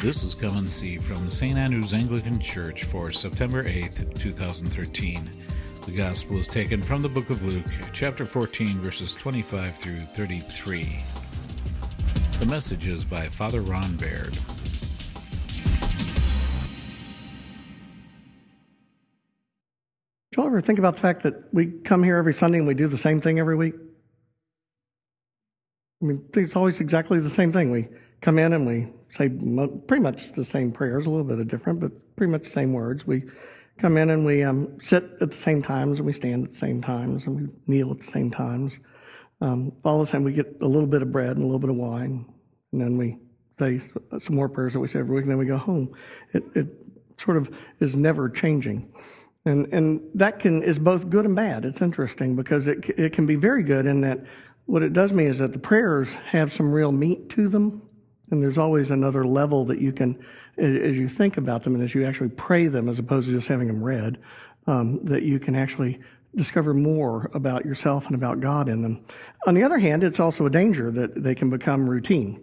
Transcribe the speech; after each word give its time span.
This 0.00 0.22
is 0.22 0.32
Come 0.32 0.56
and 0.56 0.70
See 0.70 0.96
from 0.96 1.28
St. 1.28 1.58
Andrew's 1.58 1.92
Anglican 1.92 2.38
Church 2.38 2.84
for 2.84 3.10
September 3.10 3.64
8th, 3.64 4.16
2013. 4.16 5.28
The 5.86 5.90
Gospel 5.90 6.38
is 6.38 6.46
taken 6.46 6.80
from 6.80 7.02
the 7.02 7.08
book 7.08 7.30
of 7.30 7.44
Luke, 7.44 7.66
chapter 7.92 8.24
14, 8.24 8.78
verses 8.78 9.12
25 9.16 9.74
through 9.74 9.98
33. 9.98 10.86
The 12.38 12.46
message 12.46 12.86
is 12.86 13.02
by 13.02 13.26
Father 13.26 13.60
Ron 13.60 13.96
Baird. 13.96 14.34
Do 20.30 20.42
you 20.42 20.46
ever 20.46 20.60
think 20.60 20.78
about 20.78 20.94
the 20.94 21.02
fact 21.02 21.24
that 21.24 21.52
we 21.52 21.72
come 21.82 22.04
here 22.04 22.18
every 22.18 22.34
Sunday 22.34 22.58
and 22.58 22.68
we 22.68 22.74
do 22.74 22.86
the 22.86 22.96
same 22.96 23.20
thing 23.20 23.40
every 23.40 23.56
week? 23.56 23.74
I 26.00 26.04
mean, 26.04 26.24
it's 26.34 26.54
always 26.54 26.78
exactly 26.78 27.18
the 27.18 27.28
same 27.28 27.52
thing. 27.52 27.72
We 27.72 27.88
come 28.20 28.38
in 28.38 28.52
and 28.52 28.66
we 28.66 28.88
say 29.10 29.28
pretty 29.28 30.02
much 30.02 30.32
the 30.32 30.44
same 30.44 30.72
prayers, 30.72 31.06
a 31.06 31.10
little 31.10 31.24
bit 31.24 31.38
of 31.38 31.48
different, 31.48 31.80
but 31.80 31.92
pretty 32.16 32.30
much 32.30 32.44
the 32.44 32.50
same 32.50 32.72
words. 32.72 33.06
We 33.06 33.24
come 33.78 33.96
in 33.96 34.10
and 34.10 34.24
we 34.24 34.42
um, 34.42 34.76
sit 34.80 35.04
at 35.20 35.30
the 35.30 35.36
same 35.36 35.62
times 35.62 35.98
and 35.98 36.06
we 36.06 36.12
stand 36.12 36.44
at 36.44 36.52
the 36.52 36.58
same 36.58 36.82
times 36.82 37.24
and 37.24 37.36
we 37.36 37.48
kneel 37.66 37.92
at 37.92 38.00
the 38.00 38.10
same 38.10 38.30
times. 38.30 38.72
Um, 39.40 39.72
all 39.84 40.04
the 40.04 40.10
time 40.10 40.24
we 40.24 40.32
get 40.32 40.56
a 40.60 40.66
little 40.66 40.88
bit 40.88 41.00
of 41.00 41.12
bread 41.12 41.36
and 41.36 41.38
a 41.38 41.46
little 41.46 41.60
bit 41.60 41.70
of 41.70 41.76
wine, 41.76 42.26
and 42.72 42.80
then 42.80 42.98
we 42.98 43.16
say 43.58 43.80
some 44.18 44.34
more 44.34 44.48
prayers 44.48 44.72
that 44.72 44.80
we 44.80 44.88
say 44.88 44.98
every 44.98 45.14
week, 45.14 45.22
and 45.22 45.30
then 45.30 45.38
we 45.38 45.46
go 45.46 45.56
home. 45.56 45.94
It, 46.32 46.42
it 46.54 46.66
sort 47.20 47.36
of 47.36 47.48
is 47.80 47.94
never 47.94 48.28
changing. 48.28 48.92
And, 49.44 49.72
and 49.72 50.00
that 50.14 50.40
can 50.40 50.62
is 50.62 50.78
both 50.78 51.08
good 51.08 51.24
and 51.24 51.36
bad. 51.36 51.64
It's 51.64 51.80
interesting 51.80 52.34
because 52.34 52.66
it, 52.66 52.84
it 52.98 53.12
can 53.12 53.26
be 53.26 53.36
very 53.36 53.62
good 53.62 53.86
in 53.86 54.00
that 54.02 54.24
what 54.66 54.82
it 54.82 54.92
does 54.92 55.12
mean 55.12 55.28
is 55.28 55.38
that 55.38 55.52
the 55.52 55.58
prayers 55.58 56.08
have 56.26 56.52
some 56.52 56.70
real 56.70 56.92
meat 56.92 57.30
to 57.30 57.48
them 57.48 57.80
and 58.30 58.42
there's 58.42 58.58
always 58.58 58.90
another 58.90 59.26
level 59.26 59.64
that 59.66 59.80
you 59.80 59.92
can, 59.92 60.18
as 60.56 60.96
you 60.96 61.08
think 61.08 61.36
about 61.36 61.62
them 61.62 61.74
and 61.74 61.84
as 61.84 61.94
you 61.94 62.04
actually 62.04 62.30
pray 62.30 62.66
them, 62.66 62.88
as 62.88 62.98
opposed 62.98 63.26
to 63.28 63.32
just 63.32 63.48
having 63.48 63.68
them 63.68 63.82
read, 63.82 64.18
um, 64.66 65.00
that 65.04 65.22
you 65.22 65.38
can 65.38 65.54
actually 65.54 66.00
discover 66.36 66.74
more 66.74 67.30
about 67.34 67.64
yourself 67.64 68.06
and 68.06 68.14
about 68.14 68.40
God 68.40 68.68
in 68.68 68.82
them. 68.82 69.04
On 69.46 69.54
the 69.54 69.62
other 69.62 69.78
hand, 69.78 70.04
it's 70.04 70.20
also 70.20 70.46
a 70.46 70.50
danger 70.50 70.90
that 70.90 71.22
they 71.22 71.34
can 71.34 71.50
become 71.50 71.88
routine 71.88 72.40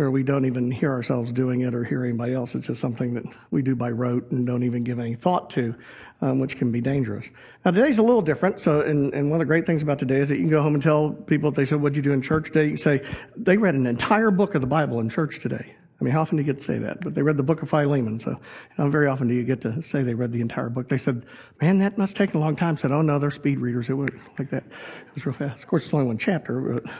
where 0.00 0.10
we 0.10 0.22
don't 0.22 0.46
even 0.46 0.70
hear 0.70 0.90
ourselves 0.90 1.30
doing 1.30 1.60
it 1.60 1.74
or 1.74 1.84
hear 1.84 2.02
anybody 2.02 2.32
else. 2.32 2.54
It's 2.54 2.66
just 2.66 2.80
something 2.80 3.12
that 3.12 3.24
we 3.50 3.60
do 3.60 3.76
by 3.76 3.90
rote 3.90 4.30
and 4.30 4.46
don't 4.46 4.62
even 4.62 4.82
give 4.82 4.98
any 4.98 5.14
thought 5.14 5.50
to, 5.50 5.74
um, 6.22 6.38
which 6.38 6.56
can 6.56 6.72
be 6.72 6.80
dangerous. 6.80 7.26
Now, 7.66 7.72
today's 7.72 7.98
a 7.98 8.02
little 8.02 8.22
different. 8.22 8.62
So, 8.62 8.80
and, 8.80 9.12
and 9.12 9.30
one 9.30 9.38
of 9.38 9.40
the 9.40 9.50
great 9.50 9.66
things 9.66 9.82
about 9.82 9.98
today 9.98 10.22
is 10.22 10.30
that 10.30 10.36
you 10.36 10.40
can 10.40 10.48
go 10.48 10.62
home 10.62 10.72
and 10.72 10.82
tell 10.82 11.10
people 11.10 11.50
they 11.50 11.66
said, 11.66 11.82
What'd 11.82 11.96
you 11.96 12.02
do 12.02 12.12
in 12.12 12.22
church 12.22 12.46
today? 12.46 12.68
You 12.68 12.78
say, 12.78 13.06
They 13.36 13.58
read 13.58 13.74
an 13.74 13.86
entire 13.86 14.30
book 14.30 14.54
of 14.54 14.62
the 14.62 14.66
Bible 14.66 15.00
in 15.00 15.10
church 15.10 15.40
today. 15.42 15.74
I 16.00 16.04
mean, 16.04 16.14
how 16.14 16.22
often 16.22 16.38
do 16.38 16.42
you 16.42 16.50
get 16.50 16.60
to 16.60 16.66
say 16.66 16.78
that? 16.78 17.02
But 17.02 17.14
they 17.14 17.20
read 17.20 17.36
the 17.36 17.42
book 17.42 17.60
of 17.60 17.68
Philemon. 17.68 18.20
So, 18.20 18.40
know, 18.78 18.88
very 18.88 19.06
often 19.06 19.28
do 19.28 19.34
you 19.34 19.44
get 19.44 19.60
to 19.60 19.82
say 19.82 20.02
they 20.02 20.14
read 20.14 20.32
the 20.32 20.40
entire 20.40 20.70
book. 20.70 20.88
They 20.88 20.96
said, 20.96 21.26
Man, 21.60 21.78
that 21.80 21.98
must 21.98 22.16
take 22.16 22.32
a 22.32 22.38
long 22.38 22.56
time. 22.56 22.76
I 22.78 22.80
said, 22.80 22.90
Oh, 22.90 23.02
no, 23.02 23.18
they're 23.18 23.30
speed 23.30 23.58
readers. 23.58 23.90
It 23.90 23.92
was 23.92 24.08
like 24.38 24.48
that. 24.48 24.64
It 24.64 25.14
was 25.14 25.26
real 25.26 25.34
fast. 25.34 25.62
Of 25.62 25.68
course, 25.68 25.84
it's 25.84 25.92
only 25.92 26.06
one 26.06 26.16
chapter. 26.16 26.58
But 26.58 26.90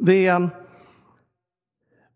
the, 0.00 0.28
um, 0.28 0.52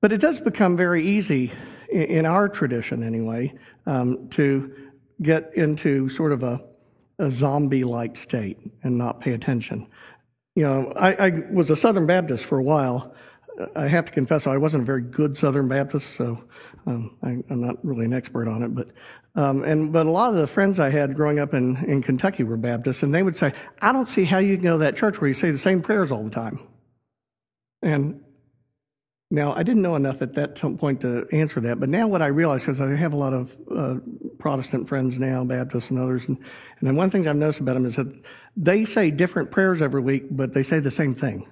but 0.01 0.13
it 0.13 0.19
does 0.19 0.41
become 0.41 0.77
very 0.77 1.07
easy, 1.17 1.53
in 1.91 2.25
our 2.25 2.49
tradition 2.49 3.03
anyway, 3.03 3.53
um, 3.87 4.29
to 4.31 4.73
get 5.23 5.51
into 5.55 6.09
sort 6.09 6.33
of 6.33 6.43
a, 6.43 6.61
a 7.19 7.31
zombie 7.31 7.85
like 7.85 8.17
state 8.17 8.59
and 8.83 8.97
not 8.97 9.21
pay 9.21 9.33
attention. 9.33 9.87
You 10.55 10.65
know, 10.65 10.93
I, 10.97 11.27
I, 11.27 11.33
was 11.53 11.71
a 11.71 11.77
Southern 11.77 12.07
Baptist 12.07 12.45
for 12.45 12.59
a 12.59 12.63
while. 12.63 13.15
I 13.77 13.89
have 13.89 14.07
to 14.07 14.13
confess, 14.13 14.47
I 14.47 14.57
wasn't 14.57 14.85
a 14.85 14.87
very 14.87 15.03
good 15.03 15.37
Southern 15.37 15.69
Baptist, 15.69 16.17
so 16.17 16.43
um, 16.87 17.17
I, 17.23 17.31
am 17.51 17.61
not 17.61 17.85
really 17.85 18.07
an 18.07 18.15
expert 18.15 18.49
on 18.49 18.63
it. 18.63 18.75
But 18.75 18.89
um, 19.37 19.63
and 19.65 19.93
but 19.93 20.07
a 20.07 20.11
lot 20.11 20.31
of 20.31 20.37
the 20.37 20.47
friends 20.47 20.81
I 20.81 20.91
had 20.91 21.15
growing 21.15 21.39
up 21.39 21.55
in, 21.55 21.77
in 21.85 22.03
Kentucky 22.03 22.43
were 22.43 22.57
Baptists, 22.57 23.03
and 23.03 23.15
they 23.15 23.23
would 23.23 23.37
say, 23.37 23.53
"I 23.81 23.93
don't 23.93 24.09
see 24.09 24.25
how 24.25 24.39
you 24.39 24.57
can 24.57 24.65
go 24.65 24.73
to 24.73 24.85
that 24.85 24.97
church 24.97 25.21
where 25.21 25.29
you 25.29 25.35
say 25.35 25.51
the 25.51 25.59
same 25.59 25.83
prayers 25.83 26.11
all 26.11 26.25
the 26.25 26.31
time." 26.31 26.61
And 27.83 28.23
now, 29.33 29.55
I 29.55 29.63
didn't 29.63 29.83
know 29.83 29.95
enough 29.95 30.23
at 30.23 30.35
that 30.35 30.57
point 30.79 31.03
to 31.03 31.25
answer 31.31 31.61
that, 31.61 31.79
but 31.79 31.89
now 31.89 32.09
what 32.09 32.21
I 32.21 32.27
realize 32.27 32.67
is 32.67 32.81
I 32.81 32.97
have 32.97 33.13
a 33.13 33.17
lot 33.17 33.33
of 33.33 33.51
uh, 33.75 33.95
Protestant 34.41 34.89
friends 34.89 35.19
now, 35.21 35.45
Baptists 35.45 35.91
and 35.91 36.01
others, 36.01 36.25
and, 36.27 36.37
and 36.37 36.89
then 36.89 36.97
one 36.97 37.05
of 37.07 37.13
the 37.13 37.19
things 37.19 37.29
I've 37.29 37.37
noticed 37.37 37.61
about 37.61 37.75
them 37.75 37.87
is 37.87 37.95
that 37.95 38.13
they 38.57 38.85
say 38.85 39.13
different 39.13 39.53
prayers 39.53 39.83
every 39.83 40.01
week, 40.01 40.25
but 40.33 40.53
they 40.53 40.65
say 40.65 40.81
the 40.81 40.91
same 40.91 41.15
thing. 41.15 41.47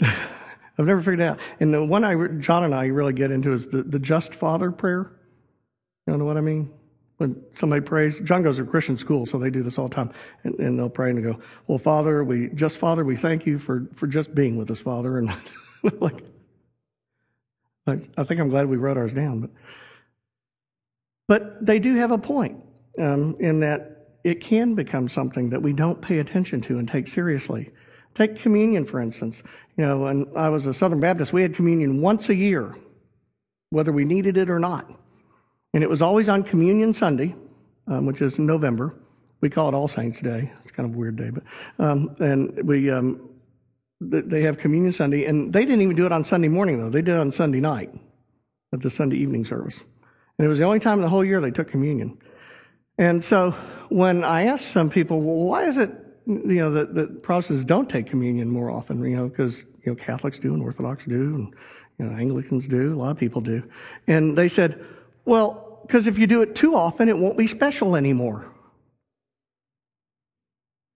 I've 0.02 0.86
never 0.86 1.00
figured 1.00 1.22
out. 1.22 1.40
And 1.58 1.74
the 1.74 1.84
one 1.84 2.04
I, 2.04 2.14
John 2.38 2.62
and 2.62 2.74
I 2.74 2.86
really 2.86 3.14
get 3.14 3.32
into 3.32 3.52
is 3.52 3.66
the, 3.66 3.82
the 3.82 3.98
Just 3.98 4.34
Father 4.36 4.70
prayer. 4.70 5.10
You 6.06 6.16
know 6.16 6.24
what 6.24 6.36
I 6.36 6.40
mean? 6.40 6.70
When 7.16 7.42
somebody 7.54 7.80
prays, 7.80 8.20
John 8.20 8.42
goes 8.44 8.58
to 8.58 8.64
Christian 8.64 8.96
school, 8.96 9.26
so 9.26 9.38
they 9.38 9.50
do 9.50 9.62
this 9.62 9.78
all 9.78 9.88
the 9.88 9.94
time, 9.94 10.12
and, 10.44 10.54
and 10.60 10.78
they'll 10.78 10.90
pray 10.90 11.08
and 11.08 11.18
they 11.18 11.22
go, 11.22 11.40
"Well, 11.66 11.78
Father, 11.78 12.22
we 12.22 12.50
just 12.54 12.76
Father, 12.76 13.06
we 13.06 13.16
thank 13.16 13.46
you 13.46 13.58
for 13.58 13.88
for 13.94 14.06
just 14.06 14.34
being 14.34 14.58
with 14.58 14.70
us, 14.70 14.80
Father," 14.80 15.16
and 15.16 15.32
like 16.00 16.26
I 17.86 18.24
think 18.24 18.40
I'm 18.40 18.48
glad 18.48 18.66
we 18.66 18.76
wrote 18.76 18.96
ours 18.96 19.12
down. 19.12 19.40
But, 19.40 19.50
but 21.28 21.66
they 21.66 21.78
do 21.78 21.94
have 21.96 22.10
a 22.10 22.18
point 22.18 22.62
um, 22.98 23.36
in 23.38 23.60
that 23.60 24.08
it 24.24 24.40
can 24.40 24.74
become 24.74 25.08
something 25.08 25.50
that 25.50 25.62
we 25.62 25.72
don't 25.72 26.00
pay 26.00 26.18
attention 26.18 26.60
to 26.62 26.78
and 26.78 26.88
take 26.88 27.06
seriously. 27.06 27.70
Take 28.16 28.40
communion, 28.40 28.84
for 28.84 29.00
instance. 29.00 29.42
You 29.76 29.86
know, 29.86 29.98
when 29.98 30.26
I 30.34 30.48
was 30.48 30.66
a 30.66 30.74
Southern 30.74 31.00
Baptist, 31.00 31.32
we 31.32 31.42
had 31.42 31.54
communion 31.54 32.00
once 32.00 32.28
a 32.28 32.34
year, 32.34 32.74
whether 33.70 33.92
we 33.92 34.04
needed 34.04 34.36
it 34.36 34.50
or 34.50 34.58
not. 34.58 34.90
And 35.74 35.82
it 35.82 35.90
was 35.90 36.02
always 36.02 36.28
on 36.28 36.42
Communion 36.42 36.94
Sunday, 36.94 37.36
um, 37.86 38.06
which 38.06 38.22
is 38.22 38.38
November. 38.38 38.94
We 39.42 39.50
call 39.50 39.68
it 39.68 39.74
All 39.74 39.86
Saints 39.86 40.20
Day. 40.20 40.50
It's 40.64 40.72
kind 40.72 40.88
of 40.88 40.94
a 40.94 40.98
weird 40.98 41.16
day, 41.16 41.30
but 41.30 41.42
um, 41.78 42.16
and 42.18 42.66
we 42.66 42.90
um, 42.90 43.28
they 44.00 44.42
have 44.42 44.58
communion 44.58 44.92
Sunday, 44.92 45.24
and 45.24 45.52
they 45.52 45.64
didn't 45.64 45.82
even 45.82 45.96
do 45.96 46.06
it 46.06 46.12
on 46.12 46.24
Sunday 46.24 46.48
morning 46.48 46.80
though. 46.80 46.90
They 46.90 47.02
did 47.02 47.14
it 47.14 47.20
on 47.20 47.32
Sunday 47.32 47.60
night 47.60 47.92
at 48.72 48.82
the 48.82 48.90
Sunday 48.90 49.16
evening 49.16 49.44
service, 49.44 49.76
and 50.38 50.44
it 50.44 50.48
was 50.48 50.58
the 50.58 50.64
only 50.64 50.80
time 50.80 50.98
in 50.98 51.02
the 51.02 51.08
whole 51.08 51.24
year 51.24 51.40
they 51.40 51.50
took 51.50 51.70
communion. 51.70 52.18
And 52.98 53.22
so 53.22 53.52
when 53.88 54.24
I 54.24 54.44
asked 54.44 54.72
some 54.72 54.90
people, 54.90 55.20
well, 55.20 55.46
why 55.46 55.66
is 55.66 55.76
it 55.76 55.90
you 56.26 56.60
know 56.60 56.70
that, 56.72 56.94
that 56.94 57.22
Protestants 57.22 57.64
don't 57.64 57.88
take 57.88 58.06
communion 58.06 58.48
more 58.48 58.70
often? 58.70 59.02
You 59.02 59.16
know, 59.16 59.28
because 59.28 59.58
you 59.58 59.92
know 59.92 59.94
Catholics 59.94 60.38
do 60.38 60.52
and 60.52 60.62
Orthodox 60.62 61.04
do, 61.04 61.34
and 61.34 61.54
you 61.98 62.06
know 62.06 62.16
Anglicans 62.16 62.68
do. 62.68 62.94
A 62.94 62.96
lot 62.96 63.10
of 63.10 63.18
people 63.18 63.40
do, 63.40 63.62
and 64.06 64.36
they 64.36 64.48
said, 64.48 64.84
well, 65.24 65.80
because 65.86 66.06
if 66.06 66.18
you 66.18 66.26
do 66.26 66.42
it 66.42 66.54
too 66.54 66.74
often, 66.74 67.08
it 67.08 67.16
won't 67.16 67.38
be 67.38 67.46
special 67.46 67.96
anymore. 67.96 68.46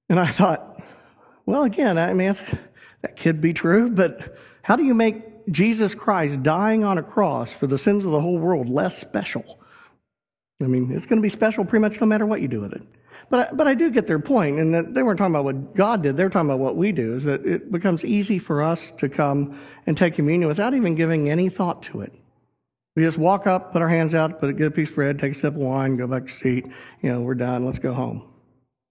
And 0.08 0.18
I 0.18 0.26
thought, 0.26 0.82
well, 1.46 1.62
again, 1.62 1.96
I 1.96 2.12
mean, 2.12 2.34
that 3.02 3.18
could 3.18 3.40
be 3.40 3.52
true, 3.52 3.90
but 3.90 4.36
how 4.62 4.76
do 4.76 4.84
you 4.84 4.94
make 4.94 5.46
Jesus 5.50 5.94
Christ 5.94 6.42
dying 6.42 6.84
on 6.84 6.98
a 6.98 7.02
cross 7.02 7.52
for 7.52 7.66
the 7.66 7.78
sins 7.78 8.04
of 8.04 8.12
the 8.12 8.20
whole 8.20 8.38
world 8.38 8.68
less 8.68 8.98
special? 8.98 9.58
I 10.62 10.66
mean, 10.66 10.92
it's 10.92 11.06
going 11.06 11.18
to 11.18 11.22
be 11.22 11.30
special 11.30 11.64
pretty 11.64 11.80
much 11.80 12.00
no 12.00 12.06
matter 12.06 12.26
what 12.26 12.42
you 12.42 12.48
do 12.48 12.60
with 12.60 12.72
it. 12.72 12.82
But, 13.30 13.56
but 13.56 13.68
I 13.68 13.74
do 13.74 13.90
get 13.90 14.06
their 14.06 14.18
point, 14.18 14.58
and 14.58 14.74
that 14.74 14.92
they 14.92 15.02
weren't 15.02 15.18
talking 15.18 15.34
about 15.34 15.44
what 15.44 15.74
God 15.74 16.02
did. 16.02 16.16
They're 16.16 16.28
talking 16.28 16.50
about 16.50 16.58
what 16.58 16.76
we 16.76 16.90
do, 16.90 17.16
is 17.16 17.24
that 17.24 17.46
it 17.46 17.70
becomes 17.70 18.04
easy 18.04 18.38
for 18.40 18.60
us 18.60 18.92
to 18.98 19.08
come 19.08 19.58
and 19.86 19.96
take 19.96 20.16
communion 20.16 20.48
without 20.48 20.74
even 20.74 20.96
giving 20.96 21.30
any 21.30 21.48
thought 21.48 21.84
to 21.84 22.00
it. 22.00 22.12
We 22.96 23.04
just 23.04 23.18
walk 23.18 23.46
up, 23.46 23.72
put 23.72 23.82
our 23.82 23.88
hands 23.88 24.16
out, 24.16 24.40
put 24.40 24.60
a 24.60 24.70
piece 24.70 24.88
of 24.88 24.96
bread, 24.96 25.20
take 25.20 25.36
a 25.36 25.38
sip 25.38 25.54
of 25.54 25.60
wine, 25.60 25.96
go 25.96 26.08
back 26.08 26.26
to 26.26 26.32
seat. 26.34 26.66
You 27.02 27.12
know, 27.12 27.20
we're 27.20 27.36
done. 27.36 27.64
Let's 27.64 27.78
go 27.78 27.94
home. 27.94 28.24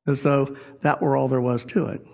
As 0.07 0.23
though 0.23 0.55
that 0.81 1.01
were 1.01 1.17
all 1.17 1.27
there 1.27 1.41
was 1.41 1.65
to 1.65 1.87
it. 1.87 2.05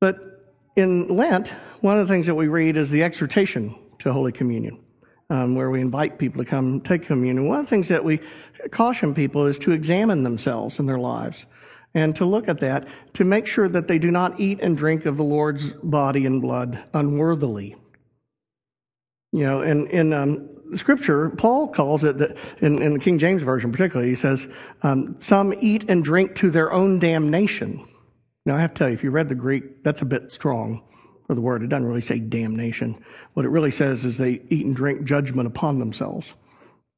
But 0.00 0.54
in 0.76 1.08
Lent, 1.08 1.48
one 1.80 1.98
of 1.98 2.06
the 2.06 2.12
things 2.12 2.26
that 2.26 2.34
we 2.34 2.48
read 2.48 2.76
is 2.76 2.90
the 2.90 3.02
exhortation 3.02 3.74
to 4.00 4.12
Holy 4.12 4.32
Communion, 4.32 4.78
um, 5.30 5.54
where 5.54 5.70
we 5.70 5.80
invite 5.80 6.18
people 6.18 6.42
to 6.42 6.48
come 6.48 6.80
take 6.80 7.06
communion. 7.06 7.48
One 7.48 7.60
of 7.60 7.66
the 7.66 7.70
things 7.70 7.88
that 7.88 8.04
we 8.04 8.20
caution 8.70 9.14
people 9.14 9.46
is 9.46 9.58
to 9.60 9.72
examine 9.72 10.22
themselves 10.22 10.78
in 10.78 10.86
their 10.86 10.98
lives 10.98 11.44
and 11.94 12.14
to 12.16 12.24
look 12.24 12.48
at 12.48 12.60
that 12.60 12.86
to 13.14 13.24
make 13.24 13.46
sure 13.46 13.68
that 13.68 13.86
they 13.86 13.98
do 13.98 14.10
not 14.10 14.40
eat 14.40 14.60
and 14.60 14.76
drink 14.76 15.06
of 15.06 15.16
the 15.16 15.22
Lord's 15.22 15.70
body 15.82 16.26
and 16.26 16.42
blood 16.42 16.82
unworthily. 16.92 17.76
You 19.32 19.44
know, 19.44 19.62
in, 19.62 19.86
in 19.88 20.12
um, 20.12 20.48
Scripture, 20.76 21.30
Paul 21.30 21.68
calls 21.68 22.04
it, 22.04 22.18
that, 22.18 22.36
in, 22.60 22.80
in, 22.82 22.94
the 22.94 22.98
King 22.98 23.18
James 23.18 23.42
Version 23.42 23.72
particularly, 23.72 24.10
he 24.10 24.16
says, 24.16 24.46
um, 24.82 25.16
some 25.20 25.54
eat 25.60 25.84
and 25.88 26.04
drink 26.04 26.34
to 26.36 26.50
their 26.50 26.72
own 26.72 26.98
damnation. 26.98 27.86
Now, 28.46 28.56
I 28.56 28.60
have 28.60 28.74
to 28.74 28.78
tell 28.78 28.88
you, 28.88 28.94
if 28.94 29.02
you 29.02 29.10
read 29.10 29.28
the 29.28 29.34
Greek, 29.34 29.82
that's 29.82 30.02
a 30.02 30.04
bit 30.04 30.32
strong 30.32 30.82
for 31.26 31.34
the 31.34 31.40
word. 31.40 31.62
It 31.62 31.68
doesn't 31.68 31.86
really 31.86 32.02
say 32.02 32.18
damnation. 32.18 33.02
What 33.32 33.46
it 33.46 33.48
really 33.48 33.70
says 33.70 34.04
is 34.04 34.18
they 34.18 34.42
eat 34.50 34.66
and 34.66 34.76
drink 34.76 35.04
judgment 35.04 35.46
upon 35.46 35.78
themselves. 35.78 36.28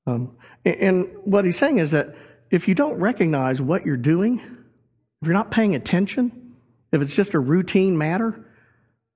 Um, 0.07 0.37
and 0.65 1.09
what 1.25 1.45
he's 1.45 1.59
saying 1.59 1.79
is 1.79 1.91
that 1.93 2.15
if 2.51 2.67
you 2.69 2.75
don't 2.75 2.95
recognize 2.95 3.61
what 3.61 3.87
you're 3.87 3.97
doing, 3.97 4.41
if 4.41 5.27
you're 5.27 5.35
not 5.35 5.51
paying 5.51 5.75
attention, 5.75 6.55
if 6.93 7.01
it's 7.01 7.15
just 7.15 7.35
a 7.35 7.39
routine 7.39 7.97
matter, 7.97 8.45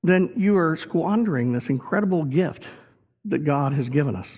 then 0.02 0.32
you 0.36 0.56
are 0.56 0.76
squandering 0.76 1.52
this 1.52 1.68
incredible 1.68 2.24
gift 2.24 2.66
that 3.26 3.44
God 3.44 3.72
has 3.72 3.88
given 3.88 4.16
us. 4.16 4.28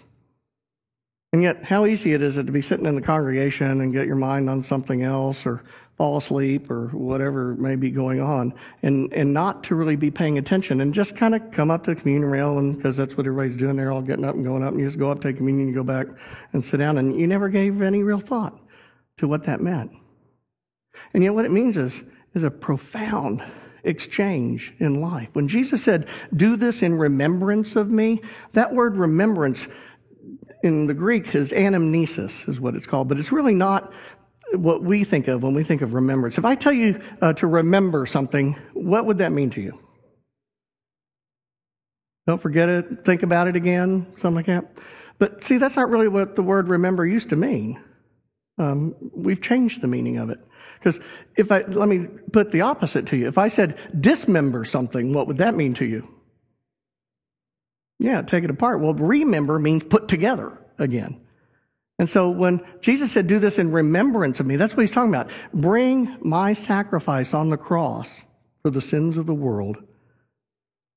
And 1.33 1.43
yet, 1.43 1.65
how 1.65 1.87
easy 1.87 2.12
it 2.12 2.23
is 2.23 2.37
it 2.37 2.45
to 2.45 2.53
be 2.53 2.61
sitting 2.61 2.85
in 2.85 2.95
the 2.95 3.00
congregation 3.00 3.81
and 3.81 3.93
get 3.93 4.06
your 4.06 4.17
mind 4.17 4.50
on 4.50 4.62
something 4.62 5.03
else 5.03 5.47
or 5.47 5.65
fall 6.02 6.16
asleep 6.16 6.69
or 6.69 6.88
whatever 6.88 7.54
may 7.54 7.76
be 7.76 7.88
going 7.88 8.20
on 8.20 8.52
and, 8.82 9.12
and 9.12 9.32
not 9.32 9.62
to 9.62 9.76
really 9.76 9.94
be 9.94 10.10
paying 10.10 10.37
attention 10.37 10.81
and 10.81 10.93
just 10.93 11.14
kind 11.14 11.32
of 11.32 11.40
come 11.52 11.70
up 11.70 11.84
to 11.84 11.94
the 11.94 12.00
communion 12.00 12.28
rail 12.28 12.58
and 12.58 12.76
because 12.76 12.96
that's 12.96 13.16
what 13.16 13.25
everybody's 13.25 13.56
doing. 13.56 13.76
They're 13.76 13.93
all 13.93 14.02
getting 14.02 14.25
up 14.25 14.34
and 14.34 14.44
going 14.44 14.64
up 14.64 14.72
and 14.72 14.81
you 14.81 14.87
just 14.88 14.99
go 14.99 15.12
up, 15.12 15.22
take 15.22 15.37
communion, 15.37 15.69
you 15.69 15.75
go 15.75 15.84
back 15.84 16.08
and 16.54 16.64
sit 16.64 16.78
down 16.78 16.99
and 16.99 17.16
you 17.16 17.28
never 17.28 17.49
gave 17.49 17.81
any 17.82 18.02
real 18.02 18.19
thought 18.19 18.58
to 19.19 19.28
what 19.28 19.44
that 19.44 19.60
meant. 19.60 19.93
And 21.14 21.22
yet 21.22 21.34
what 21.34 21.44
it 21.44 21.52
means 21.52 21.76
is, 21.76 21.93
is 22.34 22.43
a 22.43 22.50
profound 22.50 23.40
exchange 23.84 24.75
in 24.81 25.00
life. 25.00 25.28
When 25.34 25.46
Jesus 25.46 25.84
said, 25.84 26.08
do 26.34 26.56
this 26.56 26.82
in 26.82 26.94
remembrance 26.94 27.76
of 27.76 27.93
me, 27.93 28.22
that 28.54 28.75
word 28.75 28.96
remembrance 28.96 29.69
in 30.64 30.88
the 30.88 30.94
Greek 30.94 31.32
is 31.37 31.52
anamnesis, 31.52 32.49
is 32.49 32.58
what 32.58 32.75
it's 32.75 32.88
called, 32.88 33.06
but 33.06 33.20
it's 33.20 33.31
really 33.31 33.54
not 33.54 33.93
what 34.54 34.82
we 34.82 35.04
think 35.04 35.28
of 35.28 35.43
when 35.43 35.54
we 35.54 35.64
think 35.64 35.82
of 35.82 35.94
remembrance. 35.94 36.38
If 36.38 36.44
I 36.44 36.54
tell 36.54 36.72
you 36.72 37.00
uh, 37.20 37.32
to 37.34 37.46
remember 37.46 38.06
something, 38.06 38.56
what 38.75 39.06
would 39.06 39.19
that 39.19 39.32
mean 39.32 39.50
to 39.50 39.60
you? 39.60 39.78
Don't 42.26 42.40
forget 42.40 42.69
it, 42.69 43.04
think 43.04 43.22
about 43.22 43.49
it 43.49 43.56
again, 43.56 44.06
something 44.20 44.34
like 44.34 44.46
that. 44.46 44.78
But 45.19 45.44
see, 45.44 45.58
that's 45.58 45.76
not 45.76 45.88
really 45.90 46.08
what 46.08 46.37
the 46.37 46.43
word 46.43 46.69
remember 46.69 47.06
used 47.06 47.31
to 47.31 47.37
mean. 47.37 47.81
Um, 48.58 48.94
we've 49.14 49.40
changed 49.40 49.81
the 49.81 49.88
meaning 49.88 50.19
of 50.19 50.31
it. 50.31 50.38
Because 50.78 51.00
if 51.37 51.50
I, 51.52 51.62
let 51.62 51.88
me 51.88 52.06
put 52.32 52.50
the 52.50 52.62
opposite 52.62 53.06
to 53.06 53.16
you. 53.16 53.28
If 53.28 53.38
I 53.38 53.49
said 53.49 53.78
dismember 54.00 54.64
something, 54.64 55.12
what 55.12 55.26
would 55.28 55.38
that 55.38 55.54
mean 55.54 55.75
to 55.75 55.84
you? 55.84 56.08
Yeah, 57.99 58.22
take 58.22 58.43
it 58.43 58.50
apart. 58.50 58.81
Well, 58.81 58.94
remember 58.94 59.58
means 59.58 59.84
put 59.84 60.08
together 60.08 60.58
again. 60.78 61.20
And 62.02 62.10
so 62.10 62.28
when 62.28 62.60
Jesus 62.81 63.12
said, 63.12 63.28
Do 63.28 63.38
this 63.38 63.60
in 63.60 63.70
remembrance 63.70 64.40
of 64.40 64.46
me, 64.46 64.56
that's 64.56 64.76
what 64.76 64.81
he's 64.81 64.90
talking 64.90 65.14
about. 65.14 65.31
Bring 65.54 66.16
my 66.20 66.52
sacrifice 66.52 67.32
on 67.32 67.49
the 67.49 67.56
cross 67.56 68.10
for 68.62 68.70
the 68.70 68.81
sins 68.81 69.16
of 69.16 69.26
the 69.26 69.32
world 69.32 69.76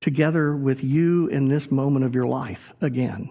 together 0.01 0.55
with 0.55 0.83
you 0.83 1.27
in 1.27 1.47
this 1.47 1.69
moment 1.69 2.05
of 2.05 2.15
your 2.15 2.25
life 2.25 2.73
again. 2.81 3.29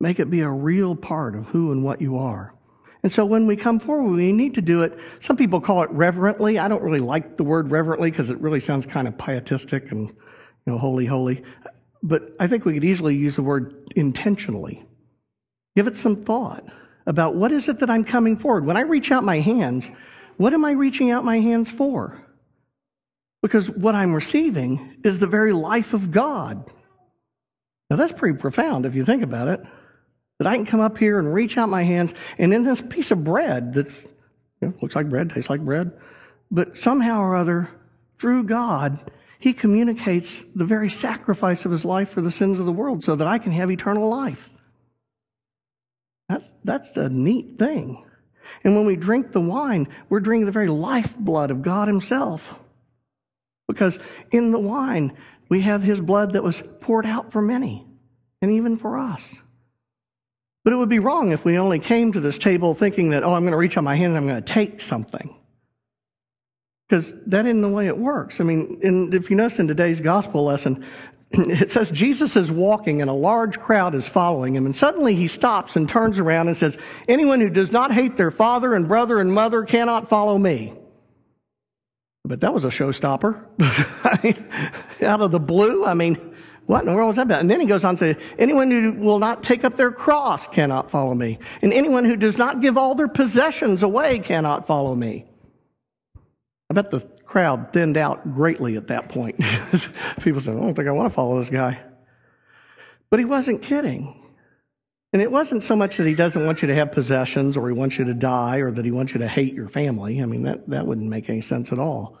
Make 0.00 0.18
it 0.18 0.30
be 0.30 0.40
a 0.40 0.48
real 0.48 0.96
part 0.96 1.36
of 1.36 1.44
who 1.44 1.72
and 1.72 1.84
what 1.84 2.00
you 2.00 2.16
are. 2.16 2.54
And 3.02 3.12
so 3.12 3.26
when 3.26 3.46
we 3.46 3.54
come 3.54 3.78
forward, 3.78 4.10
we 4.10 4.32
need 4.32 4.54
to 4.54 4.62
do 4.62 4.80
it. 4.80 4.98
Some 5.20 5.36
people 5.36 5.60
call 5.60 5.82
it 5.82 5.90
reverently. 5.90 6.58
I 6.58 6.68
don't 6.68 6.82
really 6.82 7.00
like 7.00 7.36
the 7.36 7.44
word 7.44 7.70
reverently 7.70 8.10
because 8.10 8.30
it 8.30 8.40
really 8.40 8.60
sounds 8.60 8.86
kind 8.86 9.06
of 9.06 9.18
pietistic 9.18 9.92
and, 9.92 10.08
you 10.08 10.14
know, 10.64 10.78
holy, 10.78 11.04
holy. 11.04 11.42
But 12.02 12.34
I 12.40 12.46
think 12.46 12.64
we 12.64 12.72
could 12.72 12.84
easily 12.84 13.14
use 13.14 13.36
the 13.36 13.42
word 13.42 13.92
intentionally. 13.94 14.86
Give 15.76 15.86
it 15.86 15.96
some 15.96 16.24
thought 16.24 16.64
about 17.06 17.34
what 17.34 17.52
is 17.52 17.68
it 17.68 17.80
that 17.80 17.90
I'm 17.90 18.04
coming 18.04 18.36
forward. 18.36 18.64
When 18.64 18.76
I 18.76 18.82
reach 18.82 19.10
out 19.10 19.24
my 19.24 19.40
hands, 19.40 19.88
what 20.36 20.54
am 20.54 20.64
I 20.64 20.72
reaching 20.72 21.10
out 21.10 21.24
my 21.24 21.40
hands 21.40 21.70
for? 21.70 22.22
Because 23.42 23.68
what 23.68 23.94
I'm 23.94 24.14
receiving 24.14 24.98
is 25.04 25.18
the 25.18 25.26
very 25.26 25.52
life 25.52 25.94
of 25.94 26.10
God. 26.10 26.70
Now, 27.90 27.96
that's 27.96 28.12
pretty 28.12 28.38
profound 28.38 28.86
if 28.86 28.94
you 28.94 29.04
think 29.04 29.22
about 29.22 29.48
it. 29.48 29.60
That 30.38 30.48
I 30.48 30.56
can 30.56 30.66
come 30.66 30.80
up 30.80 30.96
here 30.96 31.18
and 31.18 31.32
reach 31.32 31.58
out 31.58 31.68
my 31.68 31.84
hands, 31.84 32.12
and 32.38 32.52
in 32.52 32.62
this 32.62 32.80
piece 32.80 33.10
of 33.10 33.22
bread 33.22 33.74
that 33.74 33.88
you 34.60 34.68
know, 34.68 34.74
looks 34.80 34.96
like 34.96 35.08
bread, 35.08 35.30
tastes 35.30 35.50
like 35.50 35.60
bread, 35.60 35.92
but 36.50 36.76
somehow 36.78 37.20
or 37.20 37.36
other, 37.36 37.68
through 38.18 38.44
God, 38.44 38.98
He 39.38 39.52
communicates 39.52 40.34
the 40.54 40.64
very 40.64 40.88
sacrifice 40.90 41.64
of 41.64 41.70
His 41.70 41.84
life 41.84 42.10
for 42.10 42.22
the 42.22 42.30
sins 42.30 42.58
of 42.58 42.66
the 42.66 42.72
world 42.72 43.04
so 43.04 43.14
that 43.14 43.26
I 43.26 43.38
can 43.38 43.52
have 43.52 43.70
eternal 43.70 44.08
life. 44.08 44.48
That's, 46.32 46.50
that's 46.64 46.96
a 46.96 47.10
neat 47.10 47.58
thing. 47.58 48.02
And 48.64 48.74
when 48.74 48.86
we 48.86 48.96
drink 48.96 49.32
the 49.32 49.40
wine, 49.40 49.88
we're 50.08 50.20
drinking 50.20 50.46
the 50.46 50.52
very 50.52 50.68
lifeblood 50.68 51.50
of 51.50 51.60
God 51.60 51.88
Himself. 51.88 52.54
Because 53.68 53.98
in 54.30 54.50
the 54.50 54.58
wine, 54.58 55.16
we 55.50 55.60
have 55.60 55.82
His 55.82 56.00
blood 56.00 56.32
that 56.32 56.42
was 56.42 56.62
poured 56.80 57.04
out 57.04 57.32
for 57.32 57.42
many, 57.42 57.86
and 58.40 58.52
even 58.52 58.78
for 58.78 58.98
us. 58.98 59.22
But 60.64 60.72
it 60.72 60.76
would 60.76 60.88
be 60.88 61.00
wrong 61.00 61.32
if 61.32 61.44
we 61.44 61.58
only 61.58 61.80
came 61.80 62.12
to 62.12 62.20
this 62.20 62.38
table 62.38 62.74
thinking 62.74 63.10
that, 63.10 63.24
oh, 63.24 63.34
I'm 63.34 63.42
going 63.42 63.52
to 63.52 63.58
reach 63.58 63.76
out 63.76 63.84
my 63.84 63.96
hand 63.96 64.16
and 64.16 64.16
I'm 64.16 64.26
going 64.26 64.42
to 64.42 64.52
take 64.52 64.80
something. 64.80 65.36
Because 66.88 67.12
that 67.26 67.46
isn't 67.46 67.60
the 67.60 67.68
way 67.68 67.88
it 67.88 67.98
works. 67.98 68.40
I 68.40 68.44
mean, 68.44 68.78
in, 68.82 69.12
if 69.12 69.28
you 69.28 69.36
notice 69.36 69.58
in 69.58 69.66
today's 69.66 70.00
gospel 70.00 70.44
lesson, 70.44 70.86
it 71.34 71.70
says 71.70 71.90
Jesus 71.90 72.36
is 72.36 72.50
walking 72.50 73.00
and 73.00 73.10
a 73.10 73.14
large 73.14 73.58
crowd 73.58 73.94
is 73.94 74.06
following 74.06 74.54
him. 74.54 74.66
And 74.66 74.74
suddenly 74.74 75.14
he 75.14 75.28
stops 75.28 75.76
and 75.76 75.88
turns 75.88 76.18
around 76.18 76.48
and 76.48 76.56
says, 76.56 76.76
Anyone 77.08 77.40
who 77.40 77.48
does 77.48 77.72
not 77.72 77.92
hate 77.92 78.16
their 78.16 78.30
father 78.30 78.74
and 78.74 78.88
brother 78.88 79.18
and 79.20 79.32
mother 79.32 79.64
cannot 79.64 80.08
follow 80.08 80.36
me. 80.36 80.74
But 82.24 82.40
that 82.40 82.54
was 82.54 82.64
a 82.64 82.68
showstopper. 82.68 83.44
Out 85.02 85.20
of 85.20 85.32
the 85.32 85.40
blue. 85.40 85.84
I 85.84 85.94
mean, 85.94 86.34
what 86.66 86.80
in 86.80 86.86
the 86.86 86.94
world 86.94 87.08
was 87.08 87.16
that 87.16 87.22
about? 87.22 87.40
And 87.40 87.50
then 87.50 87.60
he 87.60 87.66
goes 87.66 87.84
on 87.84 87.96
to 87.96 88.14
say, 88.14 88.20
Anyone 88.38 88.70
who 88.70 88.92
will 88.92 89.18
not 89.18 89.42
take 89.42 89.64
up 89.64 89.76
their 89.76 89.90
cross 89.90 90.46
cannot 90.48 90.90
follow 90.90 91.14
me. 91.14 91.38
And 91.62 91.72
anyone 91.72 92.04
who 92.04 92.16
does 92.16 92.38
not 92.38 92.60
give 92.60 92.78
all 92.78 92.94
their 92.94 93.08
possessions 93.08 93.82
away 93.82 94.20
cannot 94.20 94.66
follow 94.66 94.94
me. 94.94 95.26
I 96.70 96.74
bet 96.74 96.90
the 96.90 97.06
crowd 97.32 97.72
thinned 97.72 97.96
out 97.96 98.34
greatly 98.34 98.76
at 98.76 98.88
that 98.88 99.08
point. 99.08 99.36
People 100.20 100.42
said, 100.42 100.54
I 100.54 100.60
don't 100.60 100.74
think 100.74 100.86
I 100.86 100.92
want 100.92 101.10
to 101.10 101.14
follow 101.14 101.40
this 101.40 101.48
guy. 101.48 101.80
But 103.08 103.20
he 103.20 103.24
wasn't 103.24 103.62
kidding. 103.62 104.14
And 105.14 105.22
it 105.22 105.32
wasn't 105.32 105.62
so 105.62 105.74
much 105.74 105.96
that 105.96 106.06
he 106.06 106.14
doesn't 106.14 106.44
want 106.44 106.60
you 106.60 106.68
to 106.68 106.74
have 106.74 106.92
possessions 106.92 107.56
or 107.56 107.68
he 107.68 107.74
wants 107.74 107.96
you 107.96 108.04
to 108.04 108.12
die 108.12 108.58
or 108.58 108.70
that 108.70 108.84
he 108.84 108.90
wants 108.90 109.14
you 109.14 109.20
to 109.20 109.28
hate 109.28 109.54
your 109.54 109.70
family. 109.70 110.20
I 110.20 110.26
mean, 110.26 110.42
that, 110.42 110.68
that 110.68 110.86
wouldn't 110.86 111.08
make 111.08 111.30
any 111.30 111.40
sense 111.40 111.72
at 111.72 111.78
all. 111.78 112.18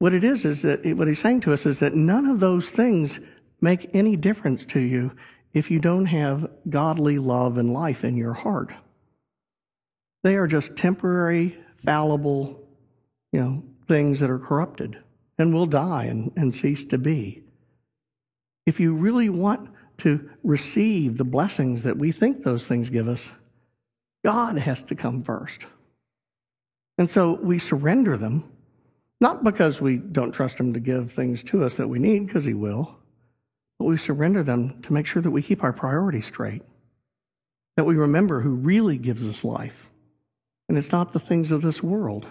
What 0.00 0.14
it 0.14 0.24
is, 0.24 0.44
is 0.44 0.62
that 0.62 0.84
what 0.96 1.06
he's 1.06 1.20
saying 1.20 1.42
to 1.42 1.52
us 1.52 1.64
is 1.64 1.78
that 1.78 1.94
none 1.94 2.26
of 2.26 2.40
those 2.40 2.68
things 2.68 3.20
make 3.60 3.90
any 3.94 4.16
difference 4.16 4.64
to 4.66 4.80
you 4.80 5.12
if 5.52 5.70
you 5.70 5.78
don't 5.78 6.06
have 6.06 6.50
godly 6.68 7.18
love 7.18 7.56
and 7.56 7.72
life 7.72 8.02
in 8.02 8.16
your 8.16 8.34
heart. 8.34 8.72
They 10.24 10.34
are 10.34 10.48
just 10.48 10.76
temporary, 10.76 11.56
fallible, 11.84 12.68
you 13.30 13.40
know, 13.40 13.62
things 13.86 14.20
that 14.20 14.30
are 14.30 14.38
corrupted 14.38 14.98
and 15.38 15.52
will 15.52 15.66
die 15.66 16.04
and, 16.04 16.32
and 16.36 16.54
cease 16.54 16.84
to 16.86 16.98
be. 16.98 17.42
If 18.66 18.80
you 18.80 18.94
really 18.94 19.28
want 19.28 19.68
to 19.98 20.28
receive 20.42 21.16
the 21.16 21.24
blessings 21.24 21.82
that 21.82 21.96
we 21.96 22.12
think 22.12 22.42
those 22.42 22.66
things 22.66 22.90
give 22.90 23.08
us, 23.08 23.20
God 24.24 24.56
has 24.58 24.82
to 24.84 24.94
come 24.94 25.22
first. 25.22 25.66
And 26.98 27.10
so 27.10 27.32
we 27.42 27.58
surrender 27.58 28.16
them, 28.16 28.44
not 29.20 29.44
because 29.44 29.80
we 29.80 29.96
don't 29.96 30.32
trust 30.32 30.58
Him 30.58 30.72
to 30.72 30.80
give 30.80 31.12
things 31.12 31.42
to 31.44 31.64
us 31.64 31.74
that 31.74 31.88
we 31.88 31.98
need, 31.98 32.26
because 32.26 32.44
He 32.44 32.54
will, 32.54 32.96
but 33.78 33.86
we 33.86 33.96
surrender 33.96 34.42
them 34.42 34.80
to 34.82 34.92
make 34.92 35.06
sure 35.06 35.22
that 35.22 35.30
we 35.30 35.42
keep 35.42 35.62
our 35.62 35.72
priorities 35.72 36.26
straight, 36.26 36.62
that 37.76 37.84
we 37.84 37.96
remember 37.96 38.40
who 38.40 38.50
really 38.50 38.96
gives 38.96 39.24
us 39.26 39.44
life. 39.44 39.88
And 40.68 40.78
it's 40.78 40.92
not 40.92 41.12
the 41.12 41.20
things 41.20 41.50
of 41.50 41.60
this 41.60 41.82
world. 41.82 42.26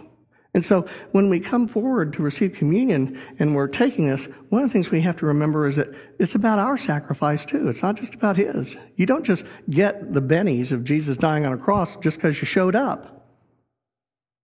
And 0.54 0.64
so 0.64 0.88
when 1.12 1.30
we 1.30 1.40
come 1.40 1.68
forward 1.68 2.14
to 2.14 2.22
receive 2.22 2.54
communion 2.54 3.20
and 3.40 3.56
we're 3.56 3.68
taking 3.68 4.08
this, 4.08 4.28
one 4.50 4.62
of 4.62 4.70
the 4.70 4.74
things 4.74 4.92
we 4.92 5.02
have 5.02 5.18
to 5.18 5.26
remember 5.26 5.68
is 5.68 5.78
that 5.78 5.90
it's 6.20 6.36
about 6.36 6.60
our 6.60 6.78
sacrifice 6.78 7.44
too. 7.44 7.70
It's 7.70 7.82
not 7.82 7.96
just 7.96 8.14
about 8.14 8.38
his. 8.38 8.76
You 8.96 9.08
don't 9.08 9.24
just 9.24 9.46
get 9.72 10.14
the 10.14 10.22
bennies 10.22 10.72
of 10.72 10.84
Jesus 10.84 11.18
dying 11.18 11.46
on 11.46 11.54
a 11.54 11.58
cross 11.58 11.96
just 11.98 12.18
because 12.18 12.40
you 12.40 12.46
showed 12.46 12.76
up. 12.76 13.14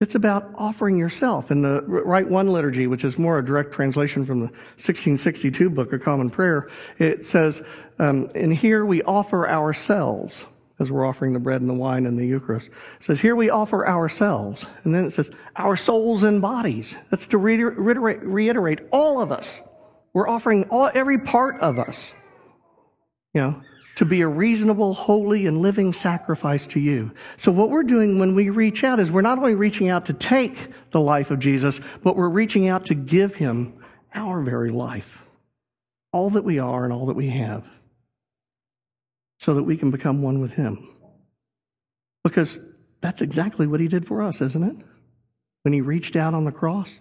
It's 0.01 0.15
about 0.15 0.49
offering 0.55 0.97
yourself. 0.97 1.51
In 1.51 1.61
the 1.61 1.81
Rite 1.81 2.29
One 2.29 2.47
liturgy, 2.47 2.87
which 2.87 3.03
is 3.03 3.17
more 3.17 3.37
a 3.37 3.45
direct 3.45 3.73
translation 3.73 4.25
from 4.25 4.39
the 4.39 4.45
1662 4.45 5.69
Book 5.69 5.91
of 5.91 6.01
Common 6.01 6.29
Prayer, 6.29 6.69
it 6.99 7.27
says, 7.27 7.61
um, 7.99 8.31
And 8.33 8.53
here 8.53 8.85
we 8.85 9.03
offer 9.03 9.47
ourselves 9.47 10.45
as 10.79 10.91
we're 10.91 11.05
offering 11.05 11.33
the 11.33 11.39
bread 11.39 11.61
and 11.61 11.69
the 11.69 11.73
wine 11.73 12.05
and 12.05 12.17
the 12.17 12.25
Eucharist. 12.25 12.67
It 12.67 13.05
says, 13.05 13.19
Here 13.19 13.35
we 13.35 13.49
offer 13.49 13.87
ourselves. 13.87 14.65
And 14.83 14.95
then 14.95 15.05
it 15.05 15.13
says, 15.13 15.29
Our 15.57 15.75
souls 15.75 16.23
and 16.23 16.41
bodies. 16.41 16.93
That's 17.09 17.27
to 17.27 17.37
reiterate, 17.37 18.23
reiterate 18.23 18.79
all 18.91 19.21
of 19.21 19.31
us. 19.31 19.59
We're 20.13 20.29
offering 20.29 20.63
all, 20.65 20.89
every 20.93 21.19
part 21.19 21.59
of 21.59 21.77
us, 21.79 22.11
you 23.33 23.41
know, 23.41 23.61
to 23.95 24.05
be 24.05 24.21
a 24.21 24.27
reasonable, 24.27 24.93
holy, 24.93 25.45
and 25.45 25.61
living 25.61 25.91
sacrifice 25.91 26.65
to 26.67 26.79
you. 26.79 27.11
So, 27.37 27.51
what 27.51 27.69
we're 27.69 27.83
doing 27.83 28.17
when 28.17 28.33
we 28.33 28.49
reach 28.49 28.83
out 28.83 28.99
is 28.99 29.11
we're 29.11 29.21
not 29.21 29.37
only 29.37 29.55
reaching 29.55 29.89
out 29.89 30.05
to 30.05 30.13
take 30.13 30.55
the 30.91 31.01
life 31.01 31.29
of 31.29 31.39
Jesus, 31.39 31.79
but 32.03 32.15
we're 32.15 32.29
reaching 32.29 32.69
out 32.69 32.85
to 32.87 32.95
give 32.95 33.35
him 33.35 33.73
our 34.15 34.41
very 34.41 34.71
life, 34.71 35.19
all 36.13 36.29
that 36.31 36.43
we 36.43 36.57
are 36.57 36.85
and 36.85 36.93
all 36.93 37.05
that 37.07 37.15
we 37.15 37.29
have 37.29 37.65
so 39.39 39.55
that 39.55 39.63
we 39.63 39.77
can 39.77 39.89
become 39.89 40.21
one 40.21 40.39
with 40.39 40.51
Him. 40.51 40.89
Because 42.23 42.57
that's 43.01 43.21
exactly 43.21 43.65
what 43.65 43.79
He 43.79 43.87
did 43.87 44.07
for 44.07 44.21
us, 44.21 44.41
isn't 44.41 44.63
it? 44.63 44.75
When 45.63 45.73
He 45.73 45.81
reached 45.81 46.15
out 46.15 46.33
on 46.33 46.45
the 46.45 46.51
cross, 46.51 46.99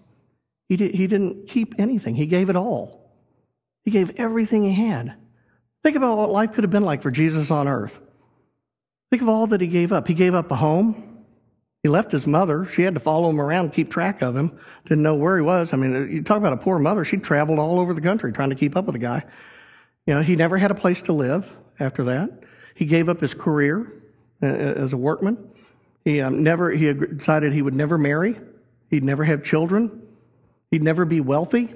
He, 0.69 0.77
did, 0.77 0.95
he 0.95 1.07
didn't 1.07 1.49
keep 1.49 1.75
anything, 1.79 2.15
He 2.15 2.27
gave 2.27 2.49
it 2.49 2.57
all. 2.57 3.13
He 3.85 3.91
gave 3.91 4.17
everything 4.17 4.65
He 4.65 4.73
had. 4.73 5.15
Think 5.83 5.97
about 5.97 6.17
what 6.17 6.31
life 6.31 6.53
could 6.53 6.65
have 6.65 6.71
been 6.71 6.85
like 6.85 7.03
for 7.03 7.11
Jesus 7.11 7.51
on 7.51 7.69
earth. 7.69 7.99
Think 9.11 9.23
of 9.23 9.29
all 9.29 9.47
that 9.49 9.61
he 9.61 9.67
gave 9.69 9.93
up. 9.93 10.07
He 10.07 10.15
gave 10.15 10.35
up 10.35 10.51
a 10.51 10.57
home. 10.57 11.25
He 11.83 11.89
left 11.89 12.13
his 12.13 12.27
mother. 12.27 12.69
She 12.75 12.83
had 12.83 12.95
to 12.95 13.01
follow 13.01 13.31
him 13.31 13.41
around, 13.41 13.73
keep 13.73 13.91
track 13.91 14.21
of 14.21 14.37
him. 14.37 14.59
Didn't 14.85 15.03
know 15.03 15.15
where 15.15 15.37
he 15.37 15.43
was. 15.43 15.73
I 15.73 15.77
mean, 15.77 16.11
you 16.13 16.23
talk 16.23 16.37
about 16.37 16.53
a 16.53 16.59
poor 16.59 16.79
mother. 16.79 17.05
She 17.05 17.17
traveled 17.17 17.59
all 17.59 17.79
over 17.79 17.95
the 17.95 18.01
country 18.01 18.33
trying 18.33 18.51
to 18.51 18.57
keep 18.57 18.77
up 18.77 18.87
with 18.87 18.95
the 18.95 18.99
guy. 18.99 19.25
You 20.07 20.15
know, 20.15 20.23
he 20.23 20.37
never 20.37 20.59
had 20.59 20.71
a 20.71 20.75
place 20.75 21.01
to 21.03 21.13
live 21.13 21.47
after 21.81 22.05
that. 22.05 22.31
He 22.75 22.85
gave 22.85 23.09
up 23.09 23.21
his 23.21 23.35
career 23.35 23.93
uh, 24.43 24.47
as 24.47 24.93
a 24.93 24.97
workman. 24.97 25.37
He 26.05 26.21
um, 26.21 26.43
never. 26.43 26.71
He 26.71 26.93
decided 26.93 27.53
he 27.53 27.63
would 27.63 27.75
never 27.75 27.99
marry. 27.99 28.39
He'd 28.91 29.05
never 29.05 29.25
have 29.25 29.45
children. 29.45 30.03
He'd 30.71 30.83
never 30.83 31.05
be 31.05 31.21
wealthy. 31.21 31.75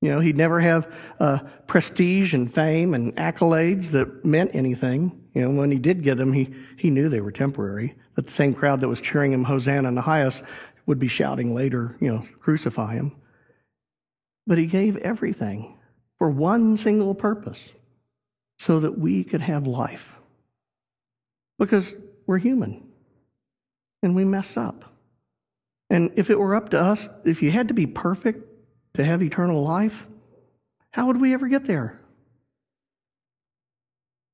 You 0.00 0.10
know, 0.10 0.20
he'd 0.20 0.36
never 0.36 0.60
have 0.60 0.90
uh, 1.18 1.40
prestige 1.66 2.32
and 2.32 2.52
fame 2.52 2.94
and 2.94 3.14
accolades 3.16 3.90
that 3.90 4.24
meant 4.24 4.52
anything. 4.54 5.12
You 5.34 5.42
know, 5.42 5.50
when 5.50 5.70
he 5.70 5.78
did 5.78 6.02
get 6.02 6.16
them, 6.16 6.32
he, 6.32 6.54
he 6.78 6.88
knew 6.88 7.08
they 7.08 7.20
were 7.20 7.30
temporary. 7.30 7.94
But 8.14 8.26
the 8.26 8.32
same 8.32 8.54
crowd 8.54 8.80
that 8.80 8.88
was 8.88 9.00
cheering 9.00 9.32
him, 9.32 9.44
Hosanna 9.44 9.88
in 9.88 9.94
the 9.94 10.00
highest, 10.00 10.42
would 10.86 10.98
be 10.98 11.08
shouting 11.08 11.54
later, 11.54 11.96
you 12.00 12.08
know, 12.08 12.24
crucify 12.40 12.94
him. 12.94 13.12
But 14.46 14.56
he 14.56 14.66
gave 14.66 14.96
everything 14.98 15.76
for 16.18 16.30
one 16.30 16.78
single 16.78 17.14
purpose 17.14 17.68
so 18.60 18.78
that 18.78 18.98
we 18.98 19.24
could 19.24 19.40
have 19.40 19.66
life. 19.66 20.04
Because 21.58 21.90
we're 22.26 22.36
human 22.36 22.86
and 24.02 24.14
we 24.14 24.22
mess 24.22 24.54
up. 24.54 24.84
And 25.88 26.10
if 26.16 26.28
it 26.28 26.38
were 26.38 26.54
up 26.54 26.68
to 26.70 26.80
us, 26.80 27.08
if 27.24 27.40
you 27.40 27.50
had 27.50 27.68
to 27.68 27.74
be 27.74 27.86
perfect 27.86 28.46
to 28.94 29.04
have 29.04 29.22
eternal 29.22 29.64
life, 29.64 30.06
how 30.90 31.06
would 31.06 31.18
we 31.18 31.32
ever 31.32 31.48
get 31.48 31.64
there? 31.64 31.98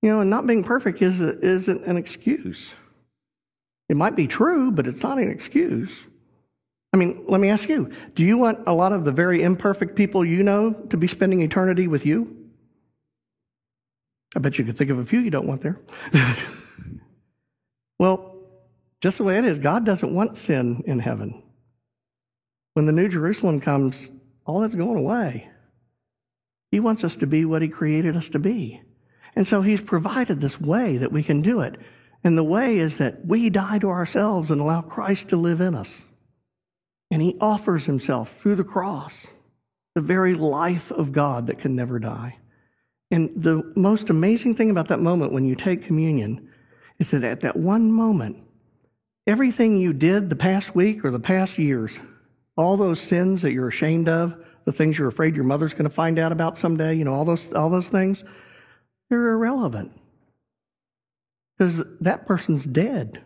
You 0.02 0.10
know, 0.10 0.22
and 0.22 0.30
not 0.30 0.44
being 0.44 0.64
perfect 0.64 1.02
is 1.02 1.20
a, 1.20 1.38
isn't 1.38 1.84
an 1.84 1.96
excuse. 1.96 2.68
It 3.88 3.96
might 3.96 4.16
be 4.16 4.26
true, 4.26 4.72
but 4.72 4.88
it's 4.88 5.04
not 5.04 5.18
an 5.18 5.30
excuse. 5.30 5.90
I 6.92 6.96
mean, 6.96 7.26
let 7.28 7.40
me 7.40 7.48
ask 7.48 7.68
you 7.68 7.92
do 8.16 8.24
you 8.24 8.38
want 8.38 8.66
a 8.66 8.72
lot 8.72 8.92
of 8.92 9.04
the 9.04 9.12
very 9.12 9.44
imperfect 9.44 9.94
people 9.94 10.24
you 10.24 10.42
know 10.42 10.72
to 10.90 10.96
be 10.96 11.06
spending 11.06 11.42
eternity 11.42 11.86
with 11.86 12.04
you? 12.04 12.35
I 14.34 14.38
bet 14.38 14.58
you 14.58 14.64
could 14.64 14.76
think 14.76 14.90
of 14.90 14.98
a 14.98 15.06
few 15.06 15.20
you 15.20 15.30
don't 15.30 15.46
want 15.46 15.62
there. 15.62 15.78
well, 17.98 18.36
just 19.00 19.18
the 19.18 19.24
way 19.24 19.38
it 19.38 19.44
is, 19.44 19.58
God 19.58 19.84
doesn't 19.84 20.14
want 20.14 20.38
sin 20.38 20.82
in 20.86 20.98
heaven. 20.98 21.42
When 22.74 22.86
the 22.86 22.92
New 22.92 23.08
Jerusalem 23.08 23.60
comes, 23.60 23.96
all 24.44 24.60
that's 24.60 24.74
going 24.74 24.98
away. 24.98 25.48
He 26.70 26.80
wants 26.80 27.04
us 27.04 27.16
to 27.16 27.26
be 27.26 27.44
what 27.44 27.62
He 27.62 27.68
created 27.68 28.16
us 28.16 28.28
to 28.30 28.38
be. 28.38 28.82
And 29.34 29.46
so 29.46 29.62
He's 29.62 29.80
provided 29.80 30.40
this 30.40 30.60
way 30.60 30.98
that 30.98 31.12
we 31.12 31.22
can 31.22 31.42
do 31.42 31.60
it. 31.60 31.76
And 32.24 32.36
the 32.36 32.44
way 32.44 32.78
is 32.78 32.98
that 32.98 33.24
we 33.24 33.50
die 33.50 33.78
to 33.78 33.88
ourselves 33.88 34.50
and 34.50 34.60
allow 34.60 34.82
Christ 34.82 35.28
to 35.28 35.36
live 35.36 35.60
in 35.60 35.74
us. 35.74 35.94
And 37.10 37.22
He 37.22 37.36
offers 37.40 37.84
Himself 37.84 38.34
through 38.40 38.56
the 38.56 38.64
cross, 38.64 39.26
the 39.94 40.00
very 40.00 40.34
life 40.34 40.90
of 40.90 41.12
God 41.12 41.46
that 41.46 41.60
can 41.60 41.76
never 41.76 41.98
die. 41.98 42.36
And 43.10 43.30
the 43.36 43.62
most 43.76 44.10
amazing 44.10 44.54
thing 44.56 44.70
about 44.70 44.88
that 44.88 45.00
moment 45.00 45.32
when 45.32 45.44
you 45.44 45.54
take 45.54 45.86
communion 45.86 46.48
is 46.98 47.10
that 47.10 47.24
at 47.24 47.40
that 47.40 47.56
one 47.56 47.90
moment, 47.92 48.36
everything 49.26 49.76
you 49.76 49.92
did 49.92 50.28
the 50.28 50.36
past 50.36 50.74
week 50.74 51.04
or 51.04 51.10
the 51.10 51.20
past 51.20 51.58
years, 51.58 51.92
all 52.56 52.76
those 52.76 53.00
sins 53.00 53.42
that 53.42 53.52
you're 53.52 53.68
ashamed 53.68 54.08
of, 54.08 54.34
the 54.64 54.72
things 54.72 54.98
you're 54.98 55.08
afraid 55.08 55.36
your 55.36 55.44
mother's 55.44 55.72
going 55.72 55.84
to 55.84 55.90
find 55.90 56.18
out 56.18 56.32
about 56.32 56.58
someday, 56.58 56.94
you 56.94 57.04
know, 57.04 57.14
all 57.14 57.24
those, 57.24 57.52
all 57.52 57.70
those 57.70 57.88
things, 57.88 58.24
they're 59.08 59.32
irrelevant. 59.32 59.92
Because 61.56 61.82
that 62.00 62.26
person's 62.26 62.64
dead. 62.64 63.22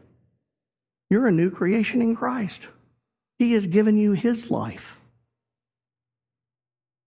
You're 1.09 1.27
a 1.27 1.33
new 1.33 1.51
creation 1.51 2.03
in 2.03 2.15
Christ. 2.15 2.61
He 3.39 3.53
has 3.55 3.67
given 3.67 3.97
you 3.97 4.13
His 4.13 4.51
life. 4.51 4.97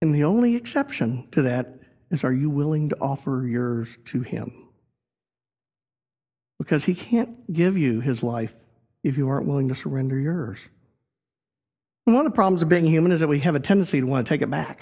And 0.02 0.14
the 0.14 0.24
only 0.24 0.56
exception 0.56 1.28
to 1.32 1.44
that 1.44 1.80
is 2.14 2.24
are 2.24 2.32
you 2.32 2.50
willing 2.50 2.90
to 2.90 2.98
offer 3.02 3.46
yours 3.46 3.90
to 4.06 4.22
Him? 4.22 4.70
Because 6.60 6.86
He 6.86 6.96
can't 6.96 7.52
give 7.52 7.78
you 7.78 8.00
His 8.00 8.24
life 8.24 8.54
if 9.04 9.18
you 9.18 9.28
aren't 9.28 9.48
willing 9.48 9.68
to 9.70 9.76
surrender 9.76 10.18
yours. 10.18 10.60
And 12.06 12.16
one 12.16 12.26
of 12.26 12.32
the 12.32 12.36
problems 12.36 12.62
of 12.62 12.70
being 12.70 12.86
human 12.86 13.12
is 13.12 13.20
that 13.22 13.28
we 13.28 13.40
have 13.40 13.56
a 13.56 13.60
tendency 13.60 14.00
to 14.00 14.06
want 14.06 14.26
to 14.26 14.30
take 14.30 14.42
it 14.42 14.50
back. 14.50 14.82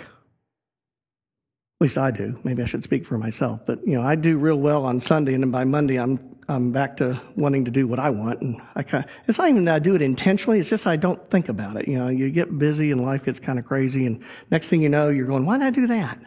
At 1.81 1.85
least 1.85 1.97
I 1.97 2.11
do. 2.11 2.39
Maybe 2.43 2.61
I 2.61 2.67
should 2.67 2.83
speak 2.83 3.07
for 3.07 3.17
myself. 3.17 3.61
But 3.65 3.87
you 3.87 3.93
know, 3.93 4.03
I 4.03 4.15
do 4.15 4.37
real 4.37 4.57
well 4.57 4.85
on 4.85 5.01
Sunday, 5.01 5.33
and 5.33 5.43
then 5.43 5.49
by 5.49 5.63
Monday, 5.63 5.97
I'm 5.97 6.19
I'm 6.47 6.71
back 6.71 6.97
to 6.97 7.19
wanting 7.35 7.65
to 7.65 7.71
do 7.71 7.87
what 7.87 7.97
I 7.97 8.09
want. 8.09 8.41
And 8.41 8.61
I 8.75 8.83
kind 8.83 9.05
of, 9.05 9.09
it's 9.27 9.37
not 9.37 9.49
even 9.49 9.65
that 9.65 9.75
I 9.75 9.79
do 9.79 9.95
it 9.95 10.01
intentionally. 10.01 10.59
It's 10.59 10.69
just 10.69 10.85
I 10.85 10.95
don't 10.95 11.29
think 11.31 11.49
about 11.49 11.77
it. 11.77 11.87
You 11.87 11.97
know, 11.97 12.09
you 12.09 12.29
get 12.29 12.59
busy 12.59 12.91
and 12.91 13.01
life 13.01 13.23
gets 13.23 13.39
kind 13.39 13.57
of 13.57 13.65
crazy, 13.65 14.05
and 14.05 14.21
next 14.51 14.67
thing 14.67 14.81
you 14.81 14.89
know, 14.89 15.09
you're 15.09 15.25
going, 15.25 15.45
why 15.45 15.57
did 15.57 15.65
I 15.67 15.69
do 15.71 15.87
that? 15.87 16.19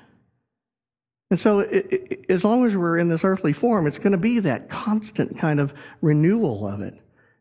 And 1.35 1.41
so, 1.41 1.59
it, 1.59 1.87
it, 1.91 2.27
as 2.29 2.45
long 2.45 2.65
as 2.65 2.77
we're 2.77 2.97
in 2.97 3.09
this 3.09 3.25
earthly 3.25 3.53
form, 3.53 3.89
it's 3.89 3.99
going 3.99 4.13
to 4.13 4.17
be 4.17 4.39
that 4.39 4.71
constant 4.71 5.37
kind 5.37 5.59
of 5.59 5.75
renewal 6.01 6.65
of 6.65 6.81
it. 6.81 6.95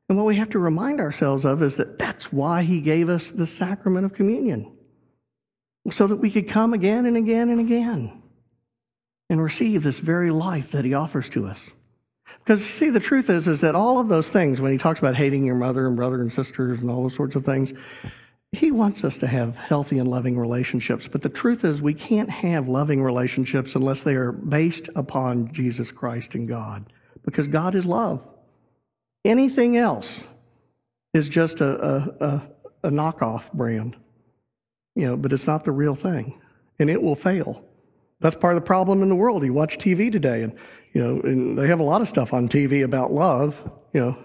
And 0.10 0.18
what 0.18 0.26
we 0.26 0.36
have 0.38 0.50
to 0.50 0.58
remind 0.58 1.00
ourselves 1.00 1.46
of 1.46 1.62
is 1.62 1.76
that 1.76 2.00
that's 2.00 2.34
why 2.34 2.64
he 2.64 2.82
gave 2.82 3.08
us 3.08 3.28
the 3.28 3.46
sacrament 3.46 4.04
of 4.04 4.16
communion, 4.16 4.72
so 5.92 6.08
that 6.08 6.16
we 6.16 6.32
could 6.32 6.50
come 6.50 6.74
again 6.74 7.06
and 7.06 7.18
again 7.18 7.52
and 7.52 7.60
again 7.60 8.24
and 9.30 9.40
receive 9.40 9.84
this 9.84 10.00
very 10.00 10.32
life 10.32 10.72
that 10.72 10.86
he 10.86 10.96
offers 10.96 11.30
to 11.30 11.46
us. 11.46 11.60
Because 12.44 12.66
see, 12.66 12.90
the 12.90 13.00
truth 13.00 13.30
is, 13.30 13.48
is 13.48 13.62
that 13.62 13.76
all 13.76 14.00
of 14.00 14.08
those 14.08 14.28
things, 14.28 14.60
when 14.60 14.72
he 14.72 14.80
talks 14.80 14.98
about 14.98 15.16
hating 15.16 15.46
your 15.46 15.54
mother 15.54 15.86
and 15.86 15.96
brother 15.96 16.20
and 16.20 16.34
sisters 16.34 16.80
and 16.80 16.90
all 16.90 17.04
those 17.04 17.16
sorts 17.16 17.36
of 17.36 17.46
things, 17.46 17.74
he 18.54 18.70
wants 18.70 19.04
us 19.04 19.18
to 19.18 19.28
have 19.28 19.56
healthy 19.56 19.98
and 19.98 20.08
loving 20.08 20.38
relationships. 20.38 21.08
But 21.08 21.24
the 21.24 21.30
truth 21.30 21.66
is, 21.66 21.82
we 21.82 21.96
can't 21.96 22.30
have 22.30 22.70
loving 22.70 23.02
relationships 23.02 23.74
unless 23.76 24.04
they 24.04 24.14
are 24.14 24.32
based 24.32 24.90
upon 24.96 25.52
Jesus 25.52 25.92
Christ 25.92 26.36
and 26.36 26.48
God, 26.48 26.94
because 27.26 27.48
God 27.48 27.74
is 27.74 27.86
love. 27.86 28.22
Anything 29.26 29.78
else 29.78 30.20
is 31.16 31.28
just 31.28 31.62
a, 31.62 31.68
a, 31.68 32.26
a, 32.26 32.42
a 32.84 32.90
knockoff 32.92 33.52
brand, 33.54 33.96
you 34.96 35.08
know, 35.08 35.18
but 35.18 35.34
it's 35.34 35.48
not 35.48 35.66
the 35.66 35.72
real 35.72 35.96
thing, 35.96 36.40
and 36.78 36.92
it 36.92 37.02
will 37.02 37.16
fail. 37.16 37.64
That's 38.20 38.36
part 38.36 38.56
of 38.56 38.62
the 38.62 38.68
problem 38.68 39.02
in 39.02 39.10
the 39.10 39.16
world. 39.16 39.44
You 39.44 39.54
watch 39.54 39.80
TV 39.80 40.12
today, 40.12 40.44
and 40.44 40.54
you 40.94 41.04
know, 41.04 41.22
and 41.22 41.58
they 41.58 41.68
have 41.68 41.80
a 41.80 41.84
lot 41.84 42.02
of 42.04 42.10
stuff 42.10 42.34
on 42.34 42.48
TV 42.48 42.84
about 42.84 43.12
love. 43.12 43.56
You 43.94 44.02
know, 44.02 44.18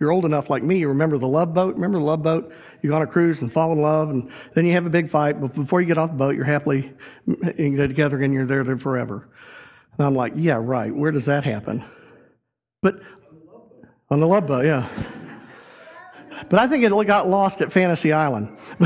you're 0.00 0.10
old 0.10 0.24
enough 0.24 0.48
like 0.48 0.62
me, 0.62 0.78
you 0.78 0.88
remember 0.88 1.18
the 1.18 1.28
Love 1.28 1.52
Boat. 1.52 1.74
Remember 1.74 1.98
the 1.98 2.04
Love 2.04 2.22
Boat? 2.22 2.50
You 2.80 2.88
go 2.88 2.96
on 2.96 3.02
a 3.02 3.06
cruise 3.06 3.42
and 3.42 3.52
fall 3.52 3.70
in 3.72 3.82
love, 3.82 4.08
and 4.08 4.30
then 4.54 4.64
you 4.64 4.72
have 4.72 4.86
a 4.86 4.90
big 4.90 5.10
fight. 5.10 5.38
But 5.38 5.54
before 5.54 5.82
you 5.82 5.86
get 5.86 5.98
off 5.98 6.10
the 6.10 6.16
boat, 6.16 6.34
you're 6.34 6.44
happily 6.44 6.94
together, 7.26 8.22
and 8.22 8.32
you're 8.32 8.46
there, 8.46 8.64
there 8.64 8.78
forever. 8.78 9.28
And 9.98 10.06
I'm 10.06 10.14
like, 10.14 10.32
yeah, 10.36 10.58
right. 10.58 10.94
Where 10.94 11.10
does 11.10 11.26
that 11.26 11.44
happen? 11.44 11.84
But 12.80 13.00
on 14.10 14.20
the 14.20 14.26
love 14.26 14.46
boat, 14.46 14.64
yeah. 14.64 14.88
But 16.48 16.58
I 16.58 16.66
think 16.66 16.82
it 16.82 17.06
got 17.06 17.28
lost 17.28 17.60
at 17.60 17.70
Fantasy 17.70 18.14
Island. 18.14 18.56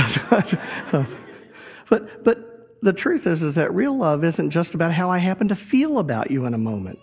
but, 1.88 2.24
but 2.24 2.78
the 2.82 2.92
truth 2.92 3.28
is, 3.28 3.42
is 3.44 3.54
that 3.54 3.72
real 3.72 3.96
love 3.96 4.24
isn't 4.24 4.50
just 4.50 4.74
about 4.74 4.92
how 4.92 5.10
I 5.10 5.18
happen 5.18 5.46
to 5.48 5.54
feel 5.54 6.00
about 6.00 6.32
you 6.32 6.44
in 6.46 6.54
a 6.54 6.58
moment. 6.58 6.98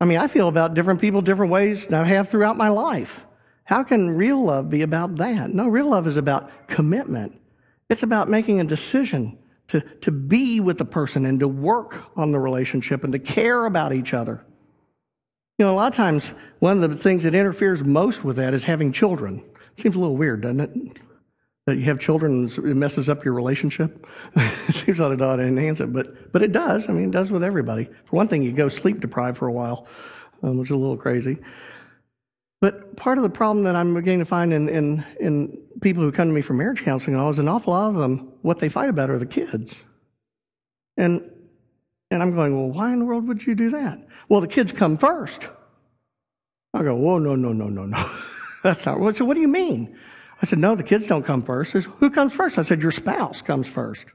I 0.00 0.04
mean, 0.04 0.18
I 0.18 0.26
feel 0.26 0.48
about 0.48 0.74
different 0.74 1.00
people 1.00 1.22
different 1.22 1.52
ways 1.52 1.86
than 1.86 2.00
I 2.00 2.04
have 2.04 2.28
throughout 2.28 2.56
my 2.56 2.68
life. 2.68 3.20
How 3.64 3.82
can 3.82 4.10
real 4.10 4.44
love 4.44 4.68
be 4.68 4.82
about 4.82 5.16
that? 5.16 5.54
No, 5.54 5.68
real 5.68 5.90
love 5.90 6.06
is 6.06 6.16
about 6.16 6.50
commitment. 6.68 7.40
It's 7.88 8.02
about 8.02 8.28
making 8.28 8.60
a 8.60 8.64
decision 8.64 9.38
to, 9.68 9.80
to 9.80 10.10
be 10.10 10.60
with 10.60 10.78
the 10.78 10.84
person 10.84 11.26
and 11.26 11.40
to 11.40 11.48
work 11.48 11.96
on 12.16 12.32
the 12.32 12.38
relationship 12.38 13.04
and 13.04 13.12
to 13.12 13.18
care 13.18 13.66
about 13.66 13.94
each 13.94 14.12
other. 14.12 14.44
You 15.58 15.64
know, 15.64 15.72
a 15.72 15.76
lot 15.76 15.92
of 15.92 15.96
times, 15.96 16.32
one 16.58 16.82
of 16.82 16.90
the 16.90 16.96
things 16.96 17.22
that 17.22 17.34
interferes 17.34 17.82
most 17.84 18.24
with 18.24 18.36
that 18.36 18.54
is 18.54 18.64
having 18.64 18.92
children. 18.92 19.42
Seems 19.78 19.96
a 19.96 19.98
little 19.98 20.16
weird, 20.16 20.42
doesn't 20.42 20.60
it? 20.60 20.98
That 21.66 21.76
you 21.76 21.84
have 21.84 21.98
children 21.98 22.46
it 22.46 22.76
messes 22.76 23.08
up 23.08 23.24
your 23.24 23.32
relationship. 23.32 24.06
it 24.36 24.74
seems 24.74 24.98
like 24.98 25.12
it 25.12 25.22
ought 25.22 25.36
to 25.36 25.42
enhance 25.42 25.80
it, 25.80 25.92
but, 25.92 26.30
but 26.30 26.42
it 26.42 26.52
does. 26.52 26.88
I 26.88 26.92
mean, 26.92 27.06
it 27.06 27.10
does 27.10 27.30
with 27.30 27.42
everybody. 27.42 27.88
For 28.04 28.16
one 28.16 28.28
thing, 28.28 28.42
you 28.42 28.52
go 28.52 28.68
sleep 28.68 29.00
deprived 29.00 29.38
for 29.38 29.46
a 29.46 29.52
while, 29.52 29.86
um, 30.42 30.58
which 30.58 30.68
is 30.68 30.72
a 30.72 30.76
little 30.76 30.98
crazy. 30.98 31.38
But 32.60 32.96
part 32.96 33.16
of 33.16 33.24
the 33.24 33.30
problem 33.30 33.64
that 33.64 33.76
I'm 33.76 33.94
beginning 33.94 34.18
to 34.20 34.24
find 34.26 34.52
in, 34.52 34.68
in, 34.68 35.04
in 35.20 35.58
people 35.80 36.02
who 36.02 36.12
come 36.12 36.28
to 36.28 36.34
me 36.34 36.42
for 36.42 36.52
marriage 36.52 36.82
counseling 36.82 37.16
all 37.16 37.30
is 37.30 37.38
an 37.38 37.48
awful 37.48 37.72
lot 37.72 37.88
of 37.88 37.94
them, 37.96 38.32
what 38.42 38.58
they 38.58 38.68
fight 38.68 38.90
about 38.90 39.08
are 39.10 39.18
the 39.18 39.26
kids. 39.26 39.72
And 40.96 41.30
and 42.10 42.22
I'm 42.22 42.34
going, 42.34 42.54
well, 42.54 42.70
why 42.70 42.92
in 42.92 43.00
the 43.00 43.04
world 43.04 43.26
would 43.26 43.44
you 43.44 43.54
do 43.56 43.70
that? 43.70 43.98
Well, 44.28 44.40
the 44.40 44.46
kids 44.46 44.70
come 44.70 44.96
first. 44.96 45.40
I 46.72 46.82
go, 46.82 46.94
whoa, 46.94 47.18
no, 47.18 47.34
no, 47.34 47.52
no, 47.52 47.68
no, 47.68 47.86
no. 47.86 48.10
That's 48.62 48.86
not. 48.86 49.00
what. 49.00 49.16
So 49.16 49.24
what 49.24 49.34
do 49.34 49.40
you 49.40 49.48
mean? 49.48 49.98
I 50.42 50.46
said, 50.46 50.58
no, 50.58 50.74
the 50.74 50.82
kids 50.82 51.06
don't 51.06 51.24
come 51.24 51.42
first. 51.42 51.72
Said, 51.72 51.84
Who 51.84 52.10
comes 52.10 52.32
first? 52.32 52.58
I 52.58 52.62
said, 52.62 52.82
your 52.82 52.90
spouse 52.90 53.42
comes 53.42 53.66
first. 53.66 54.06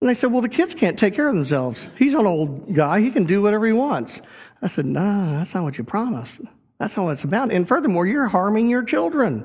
And 0.00 0.10
they 0.10 0.14
said, 0.14 0.32
well, 0.32 0.42
the 0.42 0.48
kids 0.48 0.74
can't 0.74 0.98
take 0.98 1.14
care 1.14 1.28
of 1.28 1.34
themselves. 1.34 1.86
He's 1.96 2.14
an 2.14 2.26
old 2.26 2.74
guy. 2.74 3.00
He 3.00 3.10
can 3.10 3.24
do 3.24 3.40
whatever 3.40 3.66
he 3.66 3.72
wants. 3.72 4.20
I 4.64 4.68
said, 4.68 4.86
No, 4.86 5.38
that's 5.38 5.54
not 5.54 5.62
what 5.62 5.78
you 5.78 5.84
promised. 5.84 6.40
That's 6.78 6.96
not 6.96 7.04
what 7.04 7.12
it's 7.12 7.24
about. 7.24 7.52
And 7.52 7.68
furthermore, 7.68 8.06
you're 8.06 8.26
harming 8.26 8.68
your 8.68 8.82
children 8.82 9.44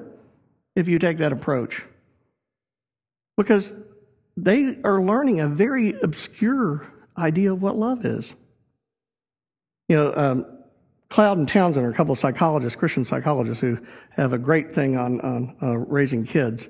if 0.76 0.88
you 0.88 0.98
take 0.98 1.18
that 1.20 1.34
approach. 1.34 1.84
Because 3.38 3.72
they 4.38 4.78
are 4.84 5.02
learning 5.02 5.42
a 5.42 5.48
very 5.48 5.94
obscure 6.02 6.88
idea 7.18 7.52
of 7.52 7.62
what 7.62 7.78
love 7.78 8.06
is. 8.06 8.34
You 9.90 9.98
know, 9.98 10.14
um, 10.16 10.46
Cloud 11.10 11.40
and 11.40 11.48
Townsend 11.48 11.86
are 11.86 11.90
a 11.90 11.94
couple 11.94 12.14
of 12.14 12.20
psychologists, 12.20 12.78
Christian 12.78 13.04
psychologists, 13.04 13.62
who 13.62 13.78
have 14.12 14.34
a 14.34 14.38
great 14.38 14.74
thing 14.74 14.96
on, 14.96 15.20
on 15.22 15.56
uh, 15.62 15.78
raising 15.78 16.26
kids. 16.26 16.68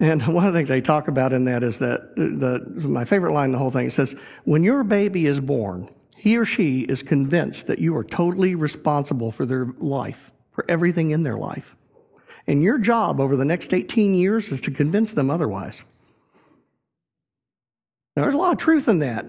And 0.00 0.26
one 0.34 0.46
of 0.46 0.52
the 0.52 0.58
things 0.58 0.68
they 0.68 0.80
talk 0.80 1.08
about 1.08 1.32
in 1.32 1.44
that 1.44 1.62
is 1.62 1.78
that 1.78 2.14
the, 2.16 2.64
my 2.80 3.04
favorite 3.04 3.32
line 3.32 3.46
in 3.46 3.52
the 3.52 3.58
whole 3.58 3.70
thing 3.70 3.86
it 3.86 3.92
says, 3.92 4.14
When 4.44 4.64
your 4.64 4.82
baby 4.82 5.26
is 5.26 5.40
born, 5.40 5.90
he 6.16 6.38
or 6.38 6.46
she 6.46 6.80
is 6.80 7.02
convinced 7.02 7.66
that 7.66 7.78
you 7.78 7.94
are 7.96 8.04
totally 8.04 8.54
responsible 8.54 9.30
for 9.30 9.44
their 9.44 9.66
life, 9.78 10.30
for 10.52 10.64
everything 10.68 11.10
in 11.10 11.22
their 11.22 11.36
life. 11.36 11.76
And 12.46 12.62
your 12.62 12.78
job 12.78 13.20
over 13.20 13.36
the 13.36 13.44
next 13.44 13.74
18 13.74 14.14
years 14.14 14.48
is 14.48 14.60
to 14.62 14.70
convince 14.70 15.12
them 15.12 15.30
otherwise. 15.30 15.82
Now, 18.16 18.22
there's 18.22 18.34
a 18.34 18.38
lot 18.38 18.52
of 18.52 18.58
truth 18.58 18.88
in 18.88 19.00
that. 19.00 19.26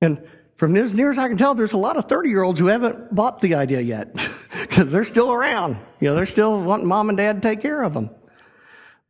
And 0.00 0.22
from 0.64 0.74
as 0.78 0.94
near 0.94 1.10
as 1.10 1.18
I 1.18 1.28
can 1.28 1.36
tell, 1.36 1.54
there's 1.54 1.74
a 1.74 1.76
lot 1.76 1.98
of 1.98 2.08
30 2.08 2.30
year 2.30 2.42
olds 2.42 2.58
who 2.58 2.68
haven't 2.68 3.14
bought 3.14 3.42
the 3.42 3.54
idea 3.54 3.82
yet 3.82 4.16
because 4.62 4.90
they're 4.90 5.04
still 5.04 5.30
around. 5.30 5.76
You 6.00 6.08
know, 6.08 6.14
they're 6.14 6.24
still 6.24 6.62
wanting 6.62 6.86
mom 6.86 7.10
and 7.10 7.18
dad 7.18 7.42
to 7.42 7.48
take 7.48 7.60
care 7.60 7.82
of 7.82 7.92
them. 7.92 8.08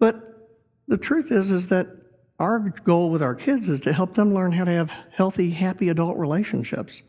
But 0.00 0.50
the 0.88 0.96
truth 0.96 1.30
is, 1.30 1.52
is 1.52 1.68
that 1.68 1.86
our 2.40 2.58
goal 2.58 3.10
with 3.10 3.22
our 3.22 3.36
kids 3.36 3.68
is 3.68 3.78
to 3.82 3.92
help 3.92 4.14
them 4.14 4.34
learn 4.34 4.50
how 4.50 4.64
to 4.64 4.70
have 4.72 4.90
healthy, 5.12 5.48
happy 5.48 5.90
adult 5.90 6.16
relationships 6.16 7.02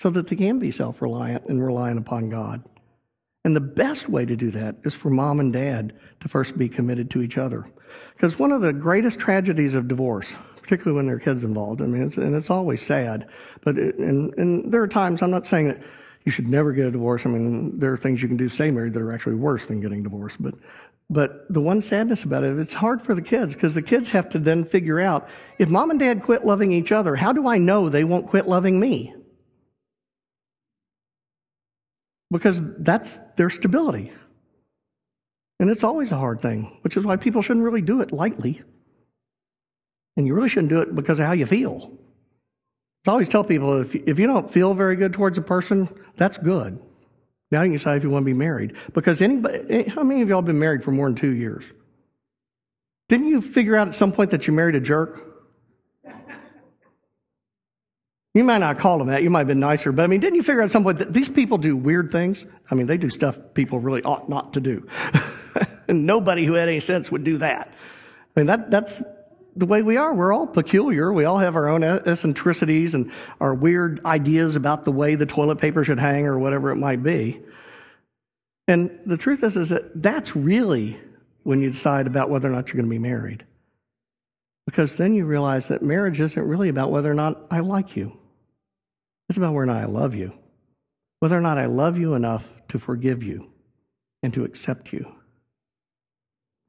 so 0.00 0.10
that 0.10 0.28
they 0.28 0.36
can 0.36 0.60
be 0.60 0.70
self 0.70 1.02
reliant 1.02 1.46
and 1.48 1.60
reliant 1.60 1.98
upon 1.98 2.30
God. 2.30 2.62
And 3.44 3.56
the 3.56 3.60
best 3.60 4.08
way 4.08 4.24
to 4.24 4.36
do 4.36 4.52
that 4.52 4.76
is 4.84 4.94
for 4.94 5.10
mom 5.10 5.40
and 5.40 5.52
dad 5.52 5.92
to 6.20 6.28
first 6.28 6.56
be 6.56 6.68
committed 6.68 7.10
to 7.10 7.22
each 7.22 7.36
other. 7.36 7.68
Because 8.14 8.38
one 8.38 8.52
of 8.52 8.62
the 8.62 8.72
greatest 8.72 9.18
tragedies 9.18 9.74
of 9.74 9.88
divorce, 9.88 10.28
particularly 10.68 10.94
when 10.94 11.06
there 11.06 11.16
are 11.16 11.18
kids 11.18 11.44
involved, 11.44 11.80
I 11.80 11.86
mean, 11.86 12.02
it's, 12.02 12.16
and 12.18 12.34
it's 12.34 12.50
always 12.50 12.84
sad, 12.84 13.26
but 13.62 13.78
it, 13.78 13.96
and, 13.96 14.34
and 14.34 14.70
there 14.70 14.82
are 14.82 14.86
times, 14.86 15.22
I'm 15.22 15.30
not 15.30 15.46
saying 15.46 15.68
that 15.68 15.80
you 16.26 16.30
should 16.30 16.46
never 16.46 16.72
get 16.72 16.84
a 16.84 16.90
divorce. 16.90 17.22
I 17.24 17.30
mean, 17.30 17.78
there 17.78 17.90
are 17.90 17.96
things 17.96 18.20
you 18.20 18.28
can 18.28 18.36
do 18.36 18.50
stay 18.50 18.70
married 18.70 18.92
that 18.92 19.00
are 19.00 19.10
actually 19.10 19.36
worse 19.36 19.64
than 19.64 19.80
getting 19.80 20.02
divorced. 20.02 20.36
But 20.40 20.54
but 21.08 21.50
the 21.50 21.60
one 21.62 21.80
sadness 21.80 22.24
about 22.24 22.44
it, 22.44 22.58
it's 22.58 22.74
hard 22.74 23.00
for 23.00 23.14
the 23.14 23.22
kids 23.22 23.54
because 23.54 23.74
the 23.74 23.80
kids 23.80 24.10
have 24.10 24.28
to 24.28 24.38
then 24.38 24.62
figure 24.62 25.00
out 25.00 25.30
if 25.58 25.70
mom 25.70 25.88
and 25.90 25.98
dad 25.98 26.22
quit 26.22 26.44
loving 26.44 26.70
each 26.70 26.92
other, 26.92 27.16
how 27.16 27.32
do 27.32 27.48
I 27.48 27.56
know 27.56 27.88
they 27.88 28.04
won't 28.04 28.26
quit 28.26 28.46
loving 28.46 28.78
me? 28.78 29.14
Because 32.30 32.60
that's 32.80 33.18
their 33.36 33.48
stability. 33.48 34.12
And 35.60 35.70
it's 35.70 35.82
always 35.82 36.12
a 36.12 36.18
hard 36.18 36.42
thing, 36.42 36.76
which 36.82 36.98
is 36.98 37.06
why 37.06 37.16
people 37.16 37.40
shouldn't 37.40 37.64
really 37.64 37.80
do 37.80 38.02
it 38.02 38.12
lightly. 38.12 38.60
And 40.18 40.26
you 40.26 40.34
really 40.34 40.48
shouldn't 40.48 40.68
do 40.68 40.80
it 40.80 40.96
because 40.96 41.20
of 41.20 41.26
how 41.26 41.32
you 41.32 41.46
feel. 41.46 41.92
I 43.06 43.12
always 43.12 43.28
tell 43.28 43.44
people 43.44 43.80
if, 43.80 43.94
if 43.94 44.18
you 44.18 44.26
don't 44.26 44.52
feel 44.52 44.74
very 44.74 44.96
good 44.96 45.12
towards 45.12 45.38
a 45.38 45.42
person, 45.42 45.88
that's 46.16 46.36
good. 46.36 46.76
Now 47.52 47.62
you 47.62 47.68
can 47.68 47.78
decide 47.78 47.98
if 47.98 48.02
you 48.02 48.10
want 48.10 48.24
to 48.24 48.26
be 48.26 48.34
married. 48.34 48.74
Because 48.92 49.22
anybody, 49.22 49.84
how 49.84 50.02
many 50.02 50.20
of 50.20 50.28
y'all 50.28 50.42
been 50.42 50.58
married 50.58 50.82
for 50.82 50.90
more 50.90 51.06
than 51.06 51.14
two 51.14 51.30
years? 51.30 51.64
Didn't 53.08 53.28
you 53.28 53.40
figure 53.40 53.76
out 53.76 53.86
at 53.86 53.94
some 53.94 54.10
point 54.10 54.32
that 54.32 54.48
you 54.48 54.52
married 54.52 54.74
a 54.74 54.80
jerk? 54.80 55.24
You 58.34 58.42
might 58.42 58.58
not 58.58 58.80
call 58.80 58.98
them 58.98 59.06
that. 59.06 59.22
You 59.22 59.30
might 59.30 59.40
have 59.40 59.46
been 59.46 59.60
nicer. 59.60 59.92
But 59.92 60.02
I 60.02 60.06
mean, 60.08 60.18
didn't 60.18 60.34
you 60.34 60.42
figure 60.42 60.62
out 60.62 60.66
at 60.66 60.72
some 60.72 60.82
point 60.82 60.98
that 60.98 61.12
these 61.12 61.28
people 61.28 61.58
do 61.58 61.76
weird 61.76 62.10
things? 62.10 62.44
I 62.72 62.74
mean, 62.74 62.88
they 62.88 62.96
do 62.96 63.08
stuff 63.08 63.38
people 63.54 63.78
really 63.78 64.02
ought 64.02 64.28
not 64.28 64.52
to 64.54 64.60
do. 64.60 64.84
and 65.88 66.06
nobody 66.06 66.44
who 66.44 66.54
had 66.54 66.68
any 66.68 66.80
sense 66.80 67.12
would 67.12 67.22
do 67.22 67.38
that. 67.38 67.72
I 68.36 68.40
mean, 68.40 68.46
that, 68.46 68.70
that's 68.70 69.00
the 69.58 69.66
way 69.66 69.82
we 69.82 69.96
are. 69.96 70.14
We're 70.14 70.32
all 70.32 70.46
peculiar. 70.46 71.12
We 71.12 71.24
all 71.24 71.38
have 71.38 71.56
our 71.56 71.68
own 71.68 71.82
eccentricities 71.82 72.94
and 72.94 73.10
our 73.40 73.54
weird 73.54 74.04
ideas 74.04 74.54
about 74.54 74.84
the 74.84 74.92
way 74.92 75.16
the 75.16 75.26
toilet 75.26 75.58
paper 75.58 75.84
should 75.84 75.98
hang 75.98 76.26
or 76.26 76.38
whatever 76.38 76.70
it 76.70 76.76
might 76.76 77.02
be. 77.02 77.40
And 78.68 79.00
the 79.04 79.16
truth 79.16 79.42
is, 79.42 79.56
is 79.56 79.70
that 79.70 80.00
that's 80.00 80.36
really 80.36 80.98
when 81.42 81.60
you 81.60 81.70
decide 81.70 82.06
about 82.06 82.30
whether 82.30 82.48
or 82.48 82.52
not 82.52 82.68
you're 82.68 82.76
going 82.76 82.84
to 82.84 82.90
be 82.90 82.98
married. 82.98 83.44
Because 84.66 84.94
then 84.94 85.14
you 85.14 85.24
realize 85.24 85.68
that 85.68 85.82
marriage 85.82 86.20
isn't 86.20 86.46
really 86.46 86.68
about 86.68 86.92
whether 86.92 87.10
or 87.10 87.14
not 87.14 87.46
I 87.50 87.60
like 87.60 87.96
you. 87.96 88.16
It's 89.28 89.38
about 89.38 89.54
whether 89.54 89.62
or 89.62 89.66
not 89.66 89.82
I 89.82 89.86
love 89.86 90.14
you. 90.14 90.32
Whether 91.20 91.36
or 91.36 91.40
not 91.40 91.58
I 91.58 91.66
love 91.66 91.98
you 91.98 92.14
enough 92.14 92.44
to 92.68 92.78
forgive 92.78 93.22
you 93.22 93.50
and 94.22 94.32
to 94.34 94.44
accept 94.44 94.92
you. 94.92 95.10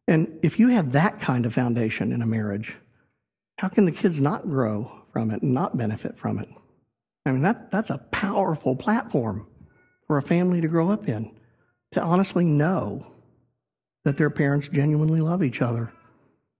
And 0.10 0.40
if 0.42 0.58
you 0.58 0.70
have 0.70 0.94
that 0.94 1.22
kind 1.22 1.46
of 1.46 1.54
foundation 1.54 2.12
in 2.12 2.24
a 2.24 2.26
marriage, 2.26 2.74
how 3.60 3.68
can 3.68 3.86
the 3.86 3.92
kids 3.92 4.20
not 4.20 4.50
grow 4.50 4.92
from 5.14 5.30
it 5.30 5.44
and 5.44 5.54
not 5.54 5.78
benefit 5.78 6.18
from 6.18 6.40
it? 6.40 6.50
I 7.28 7.32
mean, 7.32 7.44
that, 7.44 7.70
that's 7.70 7.92
a 7.92 8.00
powerful 8.10 8.76
platform 8.76 9.46
for 10.08 10.18
a 10.18 10.24
family 10.24 10.62
to 10.62 10.68
grow 10.68 10.90
up 10.90 11.08
in, 11.08 11.32
to 11.92 12.02
honestly 12.02 12.44
know 12.44 13.06
that 14.04 14.18
their 14.18 14.32
parents 14.32 14.68
genuinely 14.68 15.22
love 15.22 15.44
each 15.44 15.62
other. 15.62 15.94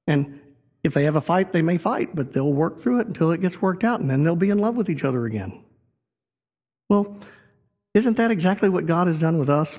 And 0.06 0.40
if 0.84 0.94
they 0.94 1.06
have 1.06 1.16
a 1.16 1.22
fight, 1.22 1.52
they 1.52 1.64
may 1.64 1.80
fight, 1.80 2.14
but 2.14 2.32
they'll 2.32 2.54
work 2.54 2.84
through 2.84 3.00
it 3.00 3.08
until 3.08 3.32
it 3.32 3.42
gets 3.42 3.60
worked 3.60 3.84
out, 3.84 4.00
and 4.00 4.08
then 4.08 4.24
they'll 4.24 4.36
be 4.36 4.52
in 4.52 4.60
love 4.60 4.76
with 4.76 4.92
each 4.92 5.04
other 5.04 5.26
again. 5.26 5.64
Well, 6.88 7.18
isn't 7.96 8.18
that 8.18 8.30
exactly 8.30 8.70
what 8.70 8.86
God 8.86 9.08
has 9.08 9.18
done 9.18 9.40
with 9.40 9.50
us? 9.50 9.76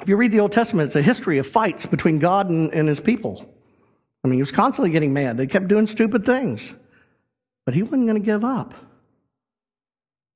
If 0.00 0.08
you 0.08 0.16
read 0.16 0.32
the 0.32 0.40
Old 0.40 0.52
Testament, 0.52 0.86
it's 0.86 0.96
a 0.96 1.02
history 1.02 1.38
of 1.38 1.46
fights 1.46 1.86
between 1.86 2.18
God 2.18 2.48
and, 2.50 2.72
and 2.72 2.88
his 2.88 3.00
people. 3.00 3.44
I 4.24 4.28
mean, 4.28 4.38
he 4.38 4.42
was 4.42 4.52
constantly 4.52 4.90
getting 4.90 5.12
mad. 5.12 5.36
They 5.36 5.46
kept 5.46 5.68
doing 5.68 5.86
stupid 5.86 6.26
things. 6.26 6.66
But 7.64 7.74
he 7.74 7.82
wasn't 7.82 8.06
going 8.06 8.20
to 8.20 8.26
give 8.26 8.44
up. 8.44 8.74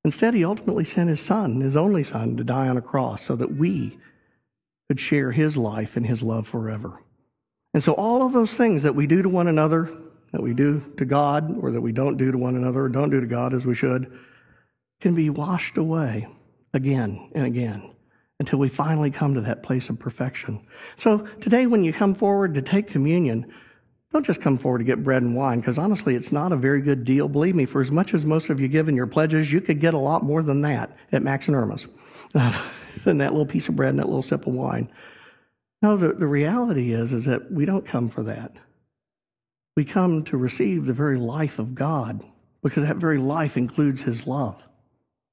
Instead, 0.05 0.33
he 0.33 0.45
ultimately 0.45 0.85
sent 0.85 1.09
his 1.09 1.19
son, 1.19 1.59
his 1.61 1.75
only 1.75 2.03
son, 2.03 2.37
to 2.37 2.43
die 2.43 2.69
on 2.69 2.77
a 2.77 2.81
cross 2.81 3.23
so 3.23 3.35
that 3.35 3.53
we 3.53 3.97
could 4.87 4.99
share 4.99 5.31
his 5.31 5.57
life 5.57 5.97
and 5.97 6.05
his 6.05 6.23
love 6.23 6.47
forever. 6.47 7.03
And 7.73 7.83
so, 7.83 7.93
all 7.93 8.25
of 8.25 8.31
those 8.31 8.53
things 8.53 8.83
that 8.83 8.95
we 8.95 9.05
do 9.05 9.21
to 9.21 9.29
one 9.29 9.47
another, 9.47 9.91
that 10.31 10.41
we 10.41 10.53
do 10.53 10.81
to 10.97 11.05
God, 11.05 11.61
or 11.61 11.71
that 11.71 11.81
we 11.81 11.91
don't 11.91 12.17
do 12.17 12.31
to 12.31 12.37
one 12.37 12.55
another, 12.55 12.83
or 12.83 12.89
don't 12.89 13.09
do 13.09 13.19
to 13.19 13.27
God 13.27 13.53
as 13.53 13.65
we 13.65 13.75
should, 13.75 14.17
can 15.01 15.13
be 15.13 15.29
washed 15.29 15.77
away 15.77 16.27
again 16.73 17.29
and 17.35 17.45
again 17.45 17.91
until 18.39 18.59
we 18.59 18.69
finally 18.69 19.11
come 19.11 19.33
to 19.33 19.41
that 19.41 19.63
place 19.63 19.89
of 19.89 19.99
perfection. 19.99 20.65
So 20.97 21.27
today, 21.41 21.65
when 21.65 21.83
you 21.83 21.91
come 21.91 22.15
forward 22.15 22.53
to 22.53 22.61
take 22.61 22.87
communion, 22.87 23.51
don't 24.13 24.25
just 24.25 24.41
come 24.41 24.57
forward 24.57 24.79
to 24.79 24.85
get 24.85 25.03
bread 25.03 25.21
and 25.21 25.35
wine, 25.35 25.59
because 25.59 25.77
honestly, 25.77 26.15
it's 26.15 26.31
not 26.31 26.51
a 26.51 26.57
very 26.57 26.81
good 26.81 27.03
deal. 27.03 27.27
Believe 27.27 27.53
me, 27.53 27.65
for 27.65 27.81
as 27.81 27.91
much 27.91 28.13
as 28.13 28.25
most 28.25 28.49
of 28.49 28.59
you 28.59 28.67
give 28.67 28.87
in 28.87 28.95
your 28.95 29.07
pledges, 29.07 29.51
you 29.51 29.61
could 29.61 29.81
get 29.81 29.93
a 29.93 29.99
lot 29.99 30.23
more 30.23 30.41
than 30.41 30.61
that 30.61 30.95
at 31.11 31.21
Max 31.21 31.47
and 31.47 31.55
Irma's 31.55 31.85
than 32.33 33.17
that 33.17 33.31
little 33.31 33.45
piece 33.45 33.67
of 33.67 33.75
bread 33.75 33.89
and 33.89 33.99
that 33.99 34.07
little 34.07 34.23
sip 34.23 34.47
of 34.47 34.53
wine. 34.53 34.89
No, 35.81 35.97
the, 35.97 36.13
the 36.13 36.27
reality 36.27 36.93
is, 36.93 37.13
is 37.13 37.25
that 37.25 37.51
we 37.51 37.65
don't 37.65 37.85
come 37.85 38.09
for 38.09 38.23
that. 38.23 38.53
We 39.75 39.85
come 39.85 40.23
to 40.25 40.37
receive 40.37 40.85
the 40.85 40.93
very 40.93 41.17
life 41.17 41.59
of 41.59 41.75
God, 41.75 42.23
because 42.63 42.83
that 42.83 42.97
very 42.97 43.17
life 43.17 43.57
includes 43.57 44.01
His 44.01 44.25
love 44.25 44.61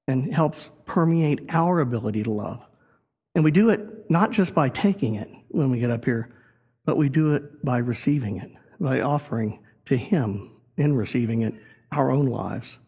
and 0.08 0.32
helps 0.32 0.68
permeate 0.84 1.46
our 1.48 1.80
ability 1.80 2.24
to 2.24 2.30
love. 2.30 2.65
And 3.37 3.44
we 3.44 3.51
do 3.51 3.68
it 3.68 4.11
not 4.11 4.31
just 4.31 4.55
by 4.55 4.70
taking 4.70 5.16
it 5.16 5.29
when 5.49 5.70
we 5.70 5.79
get 5.79 5.90
up 5.90 6.07
here, 6.07 6.35
but 6.87 6.96
we 6.96 7.11
do 7.11 7.35
it 7.35 7.62
by 7.62 7.77
receiving 7.77 8.38
it, 8.38 8.51
by 8.81 9.03
offering 9.03 9.61
to 9.85 9.96
Him 9.96 10.53
in 10.79 10.96
receiving 10.96 11.42
it 11.42 11.53
our 11.92 12.11
own 12.11 12.27
lives 12.27 12.79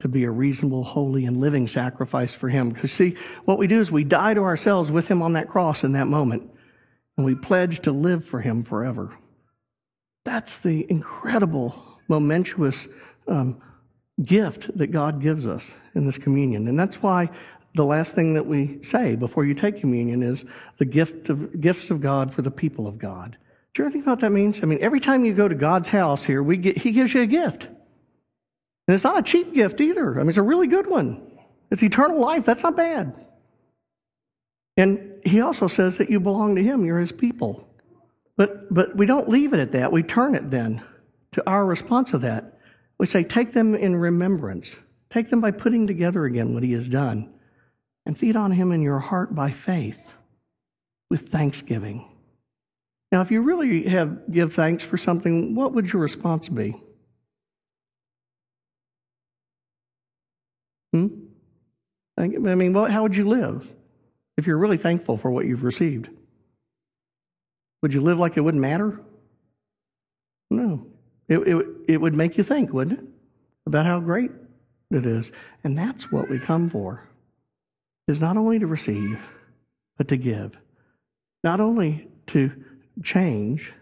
to 0.00 0.08
be 0.08 0.24
a 0.24 0.30
reasonable, 0.30 0.84
holy, 0.84 1.24
and 1.24 1.40
living 1.40 1.66
sacrifice 1.66 2.34
for 2.34 2.50
Him. 2.50 2.68
Because, 2.68 2.92
see, 2.92 3.16
what 3.46 3.56
we 3.56 3.66
do 3.66 3.80
is 3.80 3.90
we 3.90 4.04
die 4.04 4.34
to 4.34 4.42
ourselves 4.42 4.90
with 4.90 5.08
Him 5.08 5.22
on 5.22 5.32
that 5.32 5.48
cross 5.48 5.82
in 5.82 5.92
that 5.92 6.08
moment, 6.08 6.42
and 7.16 7.24
we 7.24 7.34
pledge 7.34 7.80
to 7.80 7.90
live 7.90 8.22
for 8.22 8.42
Him 8.42 8.64
forever. 8.64 9.16
That's 10.26 10.58
the 10.58 10.84
incredible, 10.90 11.98
momentous 12.08 12.86
um, 13.28 13.62
gift 14.22 14.76
that 14.76 14.88
God 14.88 15.22
gives 15.22 15.46
us 15.46 15.62
in 15.94 16.04
this 16.04 16.18
communion. 16.18 16.68
And 16.68 16.78
that's 16.78 16.96
why 16.96 17.30
the 17.76 17.84
last 17.84 18.12
thing 18.14 18.34
that 18.34 18.46
we 18.46 18.82
say 18.82 19.14
before 19.14 19.44
you 19.44 19.54
take 19.54 19.80
communion 19.80 20.22
is 20.22 20.42
the 20.78 20.84
gift 20.84 21.28
of 21.28 21.60
gifts 21.60 21.90
of 21.90 22.00
God 22.00 22.34
for 22.34 22.42
the 22.42 22.50
people 22.50 22.86
of 22.86 22.98
God. 22.98 23.36
Do 23.74 23.82
you 23.82 23.86
ever 23.86 23.92
think 23.92 24.04
about 24.04 24.12
what 24.12 24.20
that 24.20 24.32
means? 24.32 24.58
I 24.62 24.66
mean, 24.66 24.78
every 24.80 25.00
time 25.00 25.26
you 25.26 25.34
go 25.34 25.46
to 25.46 25.54
God's 25.54 25.88
house 25.88 26.24
here, 26.24 26.42
we 26.42 26.56
get, 26.56 26.78
He 26.78 26.92
gives 26.92 27.12
you 27.12 27.20
a 27.20 27.26
gift. 27.26 27.64
And 27.64 28.94
it's 28.94 29.04
not 29.04 29.18
a 29.18 29.22
cheap 29.22 29.52
gift 29.52 29.80
either. 29.80 30.14
I 30.14 30.20
mean, 30.20 30.30
it's 30.30 30.38
a 30.38 30.42
really 30.42 30.66
good 30.66 30.86
one. 30.86 31.20
It's 31.70 31.82
eternal 31.82 32.18
life. 32.18 32.46
That's 32.46 32.62
not 32.62 32.76
bad. 32.76 33.22
And 34.78 35.20
He 35.24 35.42
also 35.42 35.68
says 35.68 35.98
that 35.98 36.08
you 36.08 36.18
belong 36.18 36.56
to 36.56 36.62
Him, 36.62 36.86
you're 36.86 37.00
His 37.00 37.12
people. 37.12 37.68
But, 38.38 38.72
but 38.72 38.96
we 38.96 39.04
don't 39.04 39.28
leave 39.28 39.52
it 39.52 39.60
at 39.60 39.72
that. 39.72 39.92
We 39.92 40.02
turn 40.02 40.34
it 40.34 40.50
then 40.50 40.82
to 41.32 41.46
our 41.46 41.64
response 41.64 42.12
to 42.12 42.18
that. 42.18 42.58
We 42.98 43.04
say, 43.06 43.22
take 43.22 43.52
them 43.52 43.74
in 43.74 43.94
remembrance. 43.94 44.74
Take 45.10 45.28
them 45.28 45.42
by 45.42 45.50
putting 45.50 45.86
together 45.86 46.24
again 46.24 46.54
what 46.54 46.62
He 46.62 46.72
has 46.72 46.88
done. 46.88 47.34
And 48.06 48.16
feed 48.16 48.36
on 48.36 48.52
Him 48.52 48.72
in 48.72 48.80
your 48.80 48.98
heart 48.98 49.34
by 49.34 49.50
faith 49.50 49.98
with 51.10 51.28
thanksgiving. 51.28 52.08
Now, 53.12 53.20
if 53.20 53.30
you 53.30 53.42
really 53.42 53.88
have 53.88 54.32
give 54.32 54.54
thanks 54.54 54.82
for 54.82 54.96
something, 54.96 55.54
what 55.54 55.72
would 55.72 55.92
your 55.92 56.02
response 56.02 56.48
be? 56.48 56.80
Hmm? 60.92 61.08
I 62.18 62.26
mean, 62.26 62.74
how 62.74 63.02
would 63.02 63.14
you 63.14 63.28
live 63.28 63.68
if 64.38 64.46
you're 64.46 64.56
really 64.56 64.78
thankful 64.78 65.18
for 65.18 65.30
what 65.30 65.44
you've 65.44 65.64
received? 65.64 66.08
Would 67.82 67.92
you 67.92 68.00
live 68.00 68.18
like 68.18 68.36
it 68.36 68.40
wouldn't 68.40 68.60
matter? 68.60 68.98
No. 70.50 70.86
It, 71.28 71.38
it, 71.38 71.66
it 71.88 72.00
would 72.00 72.14
make 72.14 72.38
you 72.38 72.44
think, 72.44 72.72
wouldn't 72.72 73.00
it? 73.00 73.04
About 73.66 73.84
how 73.84 74.00
great 74.00 74.30
it 74.90 75.04
is. 75.04 75.30
And 75.64 75.76
that's 75.76 76.10
what 76.10 76.30
we 76.30 76.38
come 76.38 76.70
for, 76.70 77.02
is 78.08 78.20
not 78.20 78.36
only 78.36 78.58
to 78.58 78.66
receive, 78.66 79.18
but 79.96 80.08
to 80.08 80.16
give. 80.16 80.52
Not 81.42 81.60
only 81.60 82.08
to 82.28 82.50
change, 83.02 83.72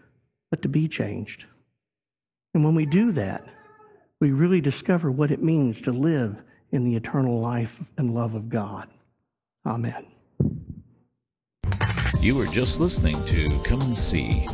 but 0.49 0.61
to 0.61 0.67
be 0.67 0.87
changed. 0.87 1.45
And 2.53 2.63
when 2.63 2.75
we 2.75 2.85
do 2.85 3.11
that, 3.13 3.45
we 4.21 4.31
really 4.31 4.61
discover 4.61 5.11
what 5.11 5.31
it 5.31 5.43
means 5.43 5.81
to 5.81 5.91
live 5.91 6.37
in 6.71 6.83
the 6.83 6.95
eternal 6.95 7.39
life 7.39 7.75
and 7.97 8.13
love 8.13 8.33
of 8.33 8.49
God. 8.49 8.87
Amen. 9.65 10.05
You 12.21 12.37
were 12.37 12.47
just 12.47 12.79
listening 12.79 13.23
to 13.25 13.47
Come 13.63 13.81
and 13.81 13.95
See. 13.95 14.45